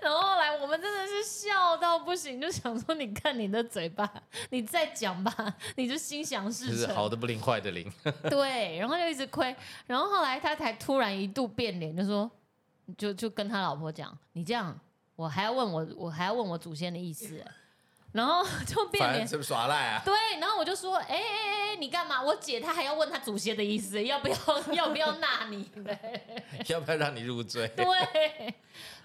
[0.00, 4.10] 然后后来我们真的是笑到不行，就想说，你看你的嘴巴，
[4.50, 5.32] 你再讲吧，
[5.76, 6.76] 你就心想事成。
[6.76, 7.90] 是好的不灵，坏的灵。
[8.28, 9.54] 对，然后就一直亏，
[9.86, 12.28] 然后后来他才突然一度变脸，就说，
[12.98, 14.76] 就就跟他老婆讲，你这样，
[15.22, 17.44] 我还要问我，我还要问我祖先的意思，
[18.10, 20.02] 然后 就变脸是不，是耍赖啊。
[20.04, 22.20] 对，然后我就说，哎哎哎哎、你干嘛？
[22.20, 24.36] 我姐她还要问她祖先的意思，要不要
[24.72, 25.62] 要不要纳你？
[25.84, 25.96] 对
[26.66, 27.68] 要不要让你入赘？
[27.68, 28.54] 对，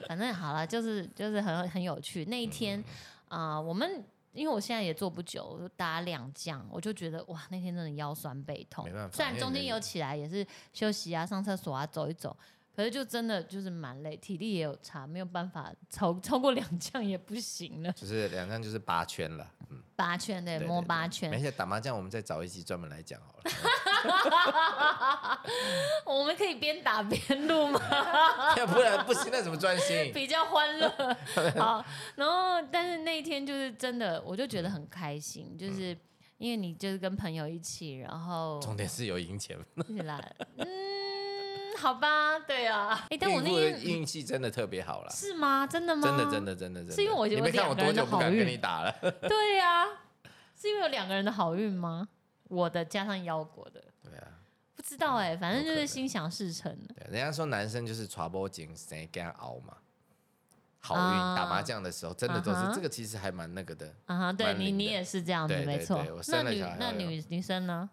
[0.08, 2.26] 反正好了，就是就是很很有趣。
[2.26, 2.84] 那一天
[3.30, 4.04] 嗯啊、我们
[4.34, 9.08] 因为我现在也做不久，我就打两降，我就觉得哇，那天真的腰酸背痛没办。
[9.10, 12.36] 法虽然中间有起来也是休息啊、上厕所啊、走一走，
[12.78, 17.92] 可是就真的就是蛮累，体力也有差，没有办法超超过两项也不行了。
[17.94, 23.52] 就是两项就是八圈了，嗯，八圈对，摸八圈没，事，打麻将我们再找一集专门来讲好了，
[26.06, 27.82] 我们可以边打边录吗？
[28.56, 30.14] 要 不然不行，那怎么专心？
[30.14, 30.88] 比较欢乐。
[31.58, 31.84] 好，
[32.16, 35.98] 然后但是那一天就是真的，我就觉得很开心，就是
[36.38, 39.58] 因为你就是跟朋友一起，然后重点是有赢钱，
[39.88, 40.68] 一起来，嗯，
[41.78, 45.66] 好吧，对啊，哎，但我那天运气真的特别好了，是吗？
[45.68, 46.02] 真的吗？
[46.08, 48.92] 真的真的真的真的，是因为我有你没看我两个人的多久不敢好运跟你打了？
[49.30, 49.86] 对呀、
[50.60, 52.08] 是因为有两个人的好运吗？
[52.46, 54.28] 我的加上腰果的，对啊，
[54.76, 56.88] 不知道哎、反正就是心想事成了。
[56.96, 59.78] 对，人家说男生就是传播精，谁跟他熬嘛。
[60.80, 63.94] 好运、啊打麻将的时候，真的都是、这个，其实还蛮那个的。
[64.06, 66.16] 啊哈，对你你也是这样子，没错我。
[66.18, 67.90] 那生了女小孩那女女生呢？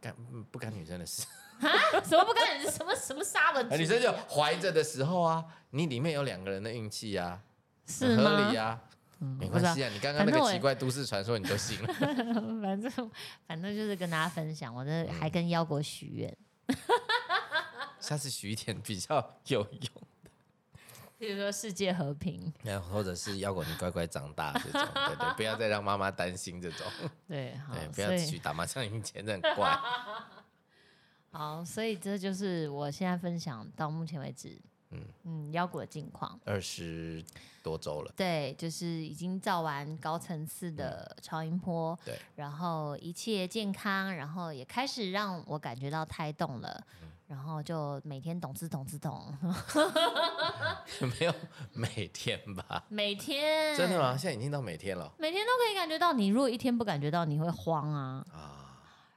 [0.00, 1.26] 干嗯不干女生的事，
[1.60, 3.76] 什么不干你什么什么沙文啊？
[3.76, 7.40] 女生就怀着的时候啊，你里面有两个人的运气啊，
[7.86, 8.56] 是很合理？
[8.56, 8.80] 啊，
[9.18, 9.88] 没关系啊。
[9.88, 11.94] 你刚刚那个奇怪都市传说你都信了，
[12.62, 13.10] 反正
[13.46, 16.36] 反正就是跟大家分享，我这嗯还跟妖果许愿，
[18.00, 19.90] 下次许一点比较有用。
[21.16, 26.86] 比如说世界和平，那或者是妖果你乖乖长大这种，对对，不要再让妈妈担心这种，
[27.26, 29.78] 对，好对，，不要所以许打麻将赢钱，这很怪。
[31.34, 34.56] 好，所以这就是我现在分享到目前为止，
[34.90, 36.38] 嗯嗯嗯，腰果的近况。
[36.44, 37.20] 二十
[37.60, 49.34] 多周了，对，就是已经造完高层次的超音波，对，然后一切健康，然后也开始让我感觉到胎动了，嗯然后就每天懂自懂自懂，
[51.00, 51.34] 没有
[51.72, 52.84] 每天吧？
[52.88, 54.16] 每天真的吗？？
[54.16, 58.24] 现在已经到每天了每天都可以感觉到，你如果一天不感觉到，你会慌啊。
[58.30, 58.63] 啊！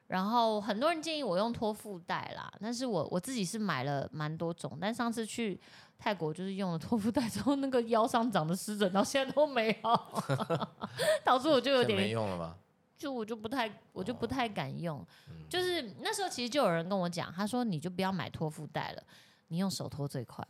[0.08, 5.60] 然后很多人建议我用托腹带啦，但是我我自己是买了蛮多种，但上次去
[5.99, 10.24] 泰国就是用了托腹带之后，那个腰上长的湿疹到现在都没好，
[11.26, 12.55] 导致我就有点没点，用了吗？
[12.97, 19.03] 就我就不太我就不太敢用，嗯就是那时候其实就有人跟我讲，他说你就不要买托腹带了，
[19.49, 20.43] 你用手托最快。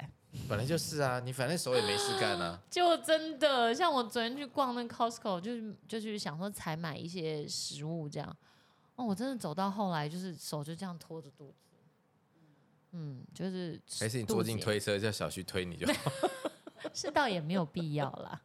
[0.48, 2.62] 本来就是啊，你反正手也没事干啊。
[2.70, 8.38] 就真的像我昨天去逛那个 Costco，就是就去想说采买一些食物这样。
[8.98, 11.56] 哦，我真的走到后来就是手就这样拖着肚子，
[12.92, 16.12] 嗯，就是还是你坐进推车叫小旭推你就好
[16.94, 18.42] 是倒也没有必要啦，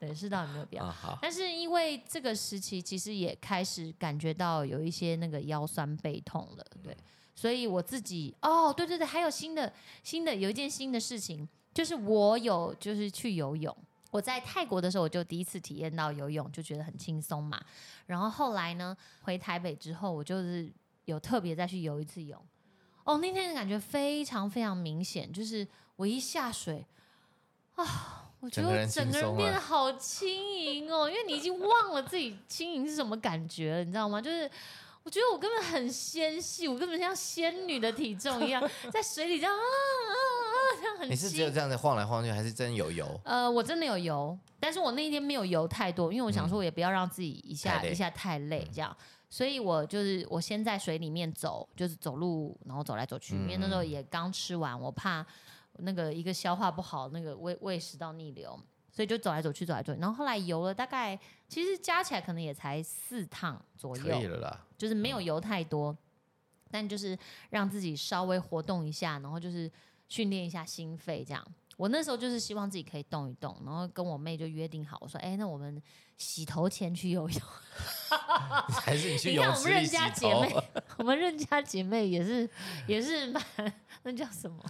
[0.00, 0.84] 对，是倒也没有必要。
[0.84, 1.18] 啊？
[1.22, 6.96] 但是因为这个时期，其实也开始感觉到有一些那个腰酸背痛了，对，
[7.34, 9.72] 所以我自己哦，对对对，还有新的
[10.02, 13.76] 新的有一件新的事情，就是我有就是去游泳。
[14.12, 17.58] 我在泰国的时候，我就第一次体验到游泳，就觉得很轻松嘛。
[18.04, 20.70] 然后后来呢，回台北之后，我就是
[21.06, 22.38] 有特别再去游一次泳。
[23.04, 26.86] 哦，那天的感觉非常非常明显，就是我一下水
[27.74, 34.20] 啊，我觉得整个人变得好轻盈哦，因为你已经忘了自己轻盈是什么感觉了，你知道吗？
[34.20, 34.48] 就是
[35.04, 40.41] 我觉得我根本很纤细，我根本像仙女的体重一样，在水里这样啊啊啊，
[40.80, 43.20] 这样很你是只有这样子晃来晃去，还是真有油？
[43.24, 48.96] 呃，我真的有油，但是我那一天没有油太多，因为我想说我也不要让自己一下、一下太累这样，
[49.28, 53.88] 所以我就是我先在水里面走，就是走路，然后走来走去，因为那时候嗯。
[53.88, 55.24] 也刚吃完，我怕
[55.78, 58.58] 那个一个消化不好，那个胃胃食道逆流，
[58.90, 65.96] 所以就走来走去，走来走去，然后后来游了大概，其实加起来可能也才四趟左右可以右，了啦，就是没有游太多，
[66.70, 67.18] 但就是
[67.50, 69.70] 让自己稍微活动一下，然后就是
[70.12, 71.42] 训练一下心肺这样。
[71.78, 75.82] 我那时候就是希望自己可以动一动，然后跟我妹就约定好，我说：“哎、那我们
[76.18, 77.40] 洗头前去游泳。
[78.68, 80.28] 还是你去你看我们任家姐？
[80.38, 80.54] 妹，
[80.98, 82.48] 我们任家姐妹也是
[82.86, 83.42] 也是蛮
[84.04, 84.62] 那叫什么？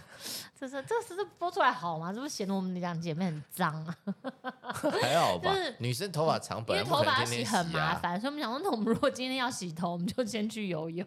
[0.57, 2.13] 这是这是这播出来好吗？
[2.13, 3.97] 这不显得我们两姐妹很脏啊？
[5.01, 5.75] 还好吧就是？
[5.79, 7.99] 女生头发长，因本来头发洗很麻啊。
[8.01, 11.05] 烦，所以我们想说，那我们如果今天要洗头，我们就先去游泳。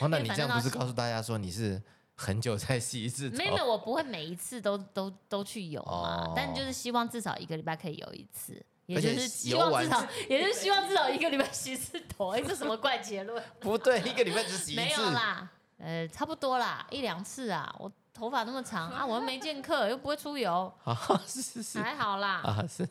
[0.00, 1.82] 哦，那你这样不是告诉大家说你是
[2.20, 3.36] 很久才洗一次头？
[3.36, 12.30] 没有，我不会每一次都都都去游嘛，哦但就是希望至少一个礼拜可以游一次，也就是希望至少， 也就是希望至少一个礼拜洗一次头。
[12.30, 13.40] 哎、这什么怪结论？
[13.60, 15.10] 不对，一个礼拜只洗一次没次有。
[15.12, 15.48] 啦，
[15.78, 17.72] 呃，差不多啦，一两次啊。
[17.78, 22.40] 我头发那么长啊，我又没见客， 又不会出油，啊，是是是还好啦。
[22.42, 22.84] 啊是，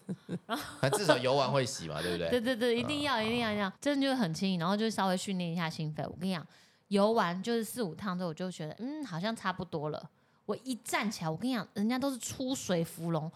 [0.80, 2.30] 反正至少游完会洗嘛，对不对？
[2.30, 6.02] 对对对，一定要一定要一定要，真的就是很轻盈，然后就稍微训练一下心肺。
[6.04, 6.48] 我跟你讲，
[6.88, 10.10] 游完就是四五趟之后，我就觉得嗯，好像差不多了。
[10.46, 13.32] 我一站起来，我跟你讲，人家都是出水芙蓉，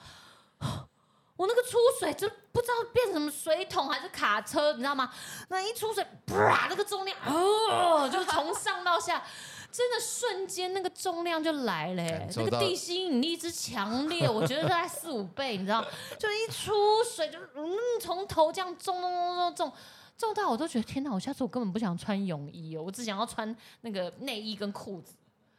[1.36, 5.12] 我那个出水就不知道变成什么水桶还是卡车，你知道吗？
[5.50, 9.24] 那一出水，啪，那个重量哦，就从上到下。
[9.72, 12.04] 真的瞬间那个重量就来了、
[12.36, 15.82] 那个地心引力之强烈，我觉得大概四五倍，你知道？
[16.20, 17.72] 就一出水就嗯，
[18.02, 19.74] 从头这样重重重重重
[20.22, 21.12] 重到我都觉得天哪！
[21.12, 25.16] 我下次我根本不想穿泳衣哦，我只想要穿那个内衣跟裤子，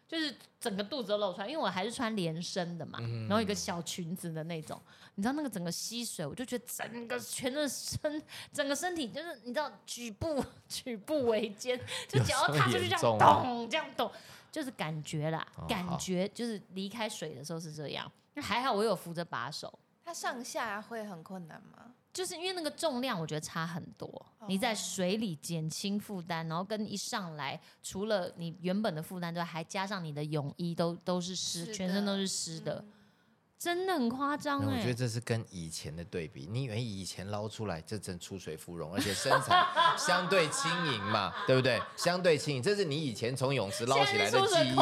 [0.07, 4.81] 就是整个肚子都露出来，因为我还是穿连身的嘛，然后一个小裙子的那种。
[5.17, 11.77] 你知道那个整个吸水，我就觉得整个全的身整个身体就是你知道举步举步维艰，
[12.09, 14.09] 就有脚要踏出去这样咚这样咚，
[14.53, 18.11] 就是感觉啦，感觉就是离开水的时候是这样。
[18.35, 21.91] 那还好我有扶着把手，它上下会很困难吗？
[22.13, 24.27] 就是因为那个重量，我觉得差很多。
[24.47, 32.85] 你在水里减轻负担，然后跟一上来，除了你原本的负担之外，还加上你的泳衣都都是湿，是全身都是湿的，
[33.63, 36.49] 真的很夸张那我哎、觉得这是跟以前的对比。
[36.51, 39.65] 你以为以前捞出来这真出水芙蓉，而且身材
[39.97, 41.81] 相对轻盈嘛，对不对？
[41.97, 44.75] 相对轻盈，这是你以前从泳池捞起来的记忆。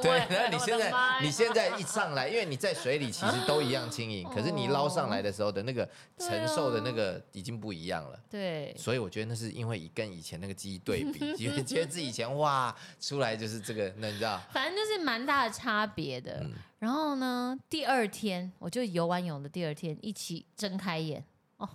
[0.00, 8.16] 对哎，那你现在你现在一上来，因为你在水里其实都一样轻盈，可是你捞上来的时候的那个承受的那个已经不一样了。
[8.30, 14.40] 对，所以我觉得那是因为以跟以前那个记忆对比，觉得觉得自己以前哇出来就是这个，那你知道？
[14.54, 16.38] 反正就是蛮大的差别的。
[16.44, 16.52] 嗯
[16.82, 21.24] 然后呢，第二天我就游完泳的第二天一起睁开眼，
[21.58, 21.68] 哦，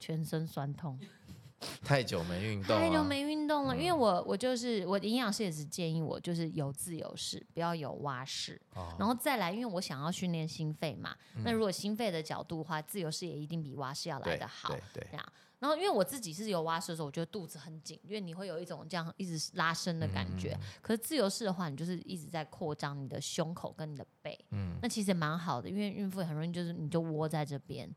[0.00, 0.98] 全身酸痛。
[1.84, 14.82] 太久没运动、啊，太久没运动了，因为我我就是我的营养师也是建议我就是有自由式，不要有蛙式，哦然后再来，因为我想要训练心肺嘛，那如果心肺的角度的话，自由式也一定比蛙式要来对的好对。
[14.94, 20.58] 对这样，然后因为我自己是有蛙式的时候，我觉得肚子很紧，因为你会有一种这样一直拉伸的感觉。
[20.60, 27.88] 嗯可是自由式的话，你就是一直在扩张你的胸口跟你的背，嗯那其实也蛮好的，因为孕妇很容易就是你就窝在这边。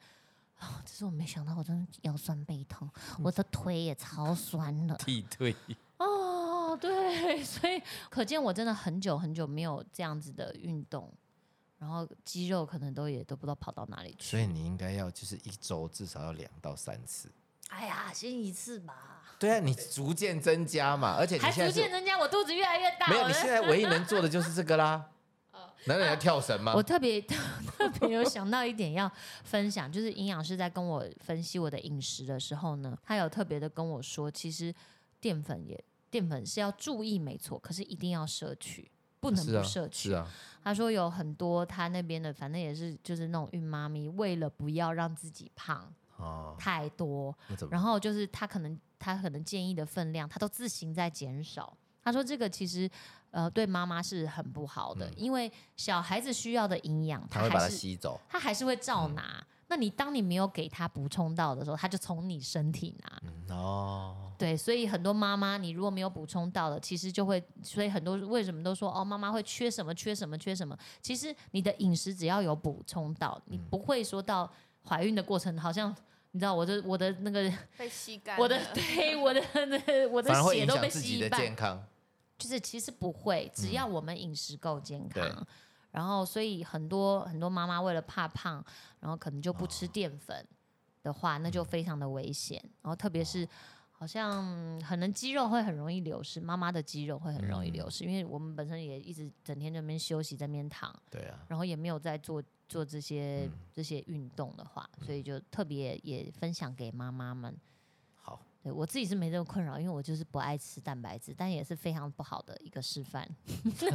[0.60, 2.90] 哦、只是我没想到，我真的腰酸背痛，
[3.22, 4.96] 我的腿也超酸了。
[4.96, 5.54] 替退。
[5.98, 11.12] 哦，对， 所以可见我真的很久很久没有这样子的运动，
[11.80, 14.30] 然后肌肉可能都也都不知道跑到哪里去。
[14.32, 17.30] 所以你应该要就是一周至少要两到三次。
[17.74, 23.08] 哎呀，先一次吧，对啊，你逐渐增加嘛，而且你还现在是逐渐增加，我肚子越来越大。
[23.08, 25.10] 没有，我的你现在唯一能做的就是这个啦。
[25.86, 26.82] 难道你要跳绳吗我？
[26.82, 27.20] 特别
[27.76, 29.12] 特别有想到一点要
[29.44, 34.74] 分享，就是营养师在跟我分析我的饮食的时候呢，他有特别的跟我说，其实
[35.20, 40.10] 淀粉也淀粉是要注意没错，可是一定要摄取，不能是啊，不摄取。
[40.10, 40.26] 是啊，
[40.64, 45.94] 他说有很多他那边的，反正也是就是那种孕妈咪，为了不要让自己胖
[46.24, 47.36] 哦，太多？
[47.70, 51.76] 然后就是他可能他可能建议的分量，他都自行在减少。
[52.02, 52.90] 他说这个其实
[53.32, 58.20] 呃对妈妈是很不好的，因为小孩子需要的营养，他会把它吸走。
[58.28, 59.46] 他还是会照拿。
[59.70, 63.22] 那你当你没有给他补充到的时候，他就从你身体拿。
[63.24, 70.78] 嗯哦，对，所以很多妈妈，你如果没有补充到的，其实就会，所以很多为什么都说哦，妈妈会缺什么缺什么缺什么？
[71.02, 74.52] 其实你的饮食只要有补充到，你嗯不会说到
[74.86, 75.96] 怀孕的过程，好像
[76.34, 81.84] 你知道我的我的那个 被吸干我的了对我的 那我的血都被响自己的吸一半，健康。
[82.38, 85.48] 就是其实不会，只要我们饮食够健对康，
[85.92, 88.64] 然后所以很多很多妈妈为了怕胖，
[89.00, 90.46] 然后可能就不哦吃淀粉
[91.04, 92.60] 的话，那嗯就非常的危险。
[92.82, 93.48] 然后特别是
[94.04, 97.72] 好像可能肌肉会很容易流失，妈妈的肌肉会很容易嗯。
[97.72, 103.60] 流失，因为我们本身也一直整天在那边休息，在那边躺，对啊，然后也没有在做做这些、嗯。
[103.72, 107.58] 这些运动的话，所以就特别也分享给妈妈们。
[108.14, 113.26] 好，对我自己是没这个困扰，因为我就是不爱吃蛋白质，但也是非常不好的一个示范。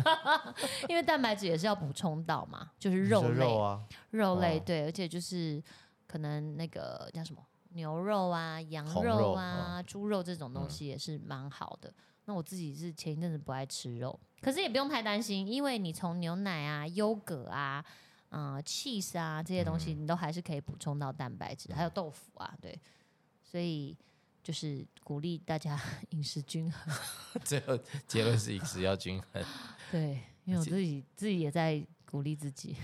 [0.88, 4.62] 因为蛋白质也是要补充到嘛，就是肉类，肉啊，肉类哦。
[4.64, 5.62] 对，而且就是
[6.06, 11.92] 可能那个叫什么牛肉啊、羊肉肉啊、猪肉这种东嗯西也是蛮好的。
[12.24, 17.84] 那我自己是前一阵子不爱吃肉，可是也不用太担心，因为你从牛奶啊、优格啊、
[18.28, 22.78] 嗯、cheese 啊这些东西，嗯你都还是可以补充到蛋白质，还有豆腐啊，对，
[23.42, 23.96] 所以
[24.42, 26.94] 就是鼓励大家 饮食均衡。
[27.44, 29.42] 最后结论是饮食要均衡。
[29.90, 32.76] 对，因为我自己自己也在鼓励自己，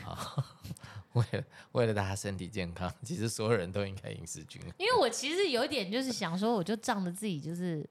[1.14, 4.70] 为了为了大家身体健康， 其实所有人都应该饮食均衡。
[4.79, 7.89] 因为我其实有一点就是想说，我就仗着自己就是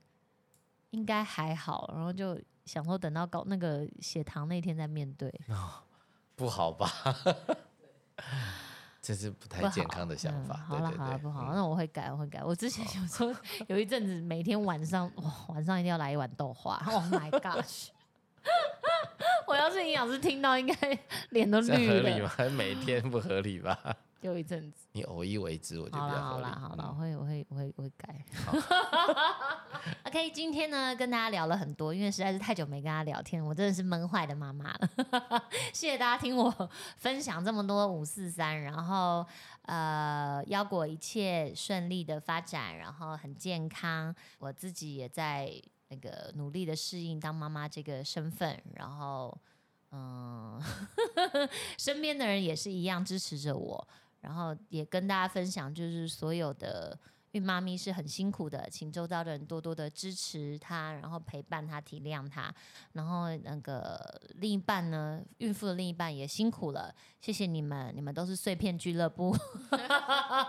[0.92, 5.82] 应该还好，然后就想说等到高那个血糖那天再面对， 哦
[6.36, 6.90] 不好吧？
[9.02, 10.56] 这是不太健康的想嗯法。
[10.56, 12.42] 好了好了，不好，嗯那我会改，我会改。
[12.44, 13.34] 我之前有时候
[13.68, 16.76] 有一阵子每天晚上哇，晚上一定要来一碗豆花。
[16.88, 17.88] Oh my gosh！
[19.54, 20.76] 我要是营养师听到，应该
[21.30, 21.94] 脸都绿了。
[21.94, 22.32] 合理吗？
[22.58, 23.78] 每天不合理吧？
[24.22, 24.88] 有一阵子。
[24.94, 26.60] 你偶一为之，我觉得好啦比较。
[26.60, 28.26] 好啦好啦，我嗯会我会我会我会改。
[30.06, 34.90] OK，今天呢跟大家聊了很多，因为实在是太久没跟大家聊天，我真的是闷坏的妈妈了。
[35.72, 36.52] 谢谢大家听我
[36.98, 39.24] 分享这么多五四三，然后
[39.68, 45.52] 呃腰果一切顺利的发展，然后很健康，我自己也在
[45.94, 49.38] 那个努力的适应当妈妈这个身份，然后
[49.92, 50.60] 嗯，
[51.78, 53.88] 身边的人也是一样支持着我。
[54.22, 56.98] 然后也跟大家分享，就是所有的
[57.34, 62.54] 孕妈咪是很辛苦的，请周遭的人多多的支持她，然后陪伴她、体谅她。
[62.94, 69.36] 然后那个另一半呢，孕妇的另一半也辛苦了，谢谢你们，你们都是碎片俱乐部，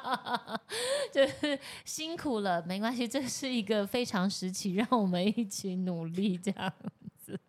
[1.10, 6.72] 就是辛苦了，没关系，这是一个非常时期，让我们一起努力这样
[7.16, 7.40] 子。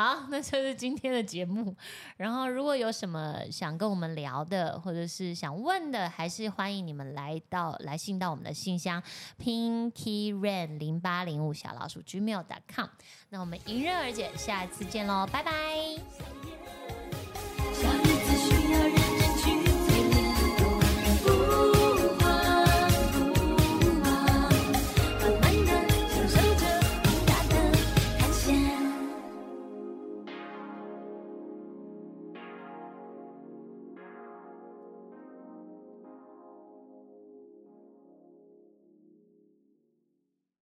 [0.00, 1.76] 好， 那就是今天的节目。
[2.16, 9.02] 然后，如果有什么想跟我们聊的，或者是想问的，还是欢迎你们来到来信到我们的信箱
[9.38, 12.88] pinky rain 零八零五小老鼠 gmail.com。
[13.28, 16.69] 那我们迎刃而解，下一次见喽，拜拜。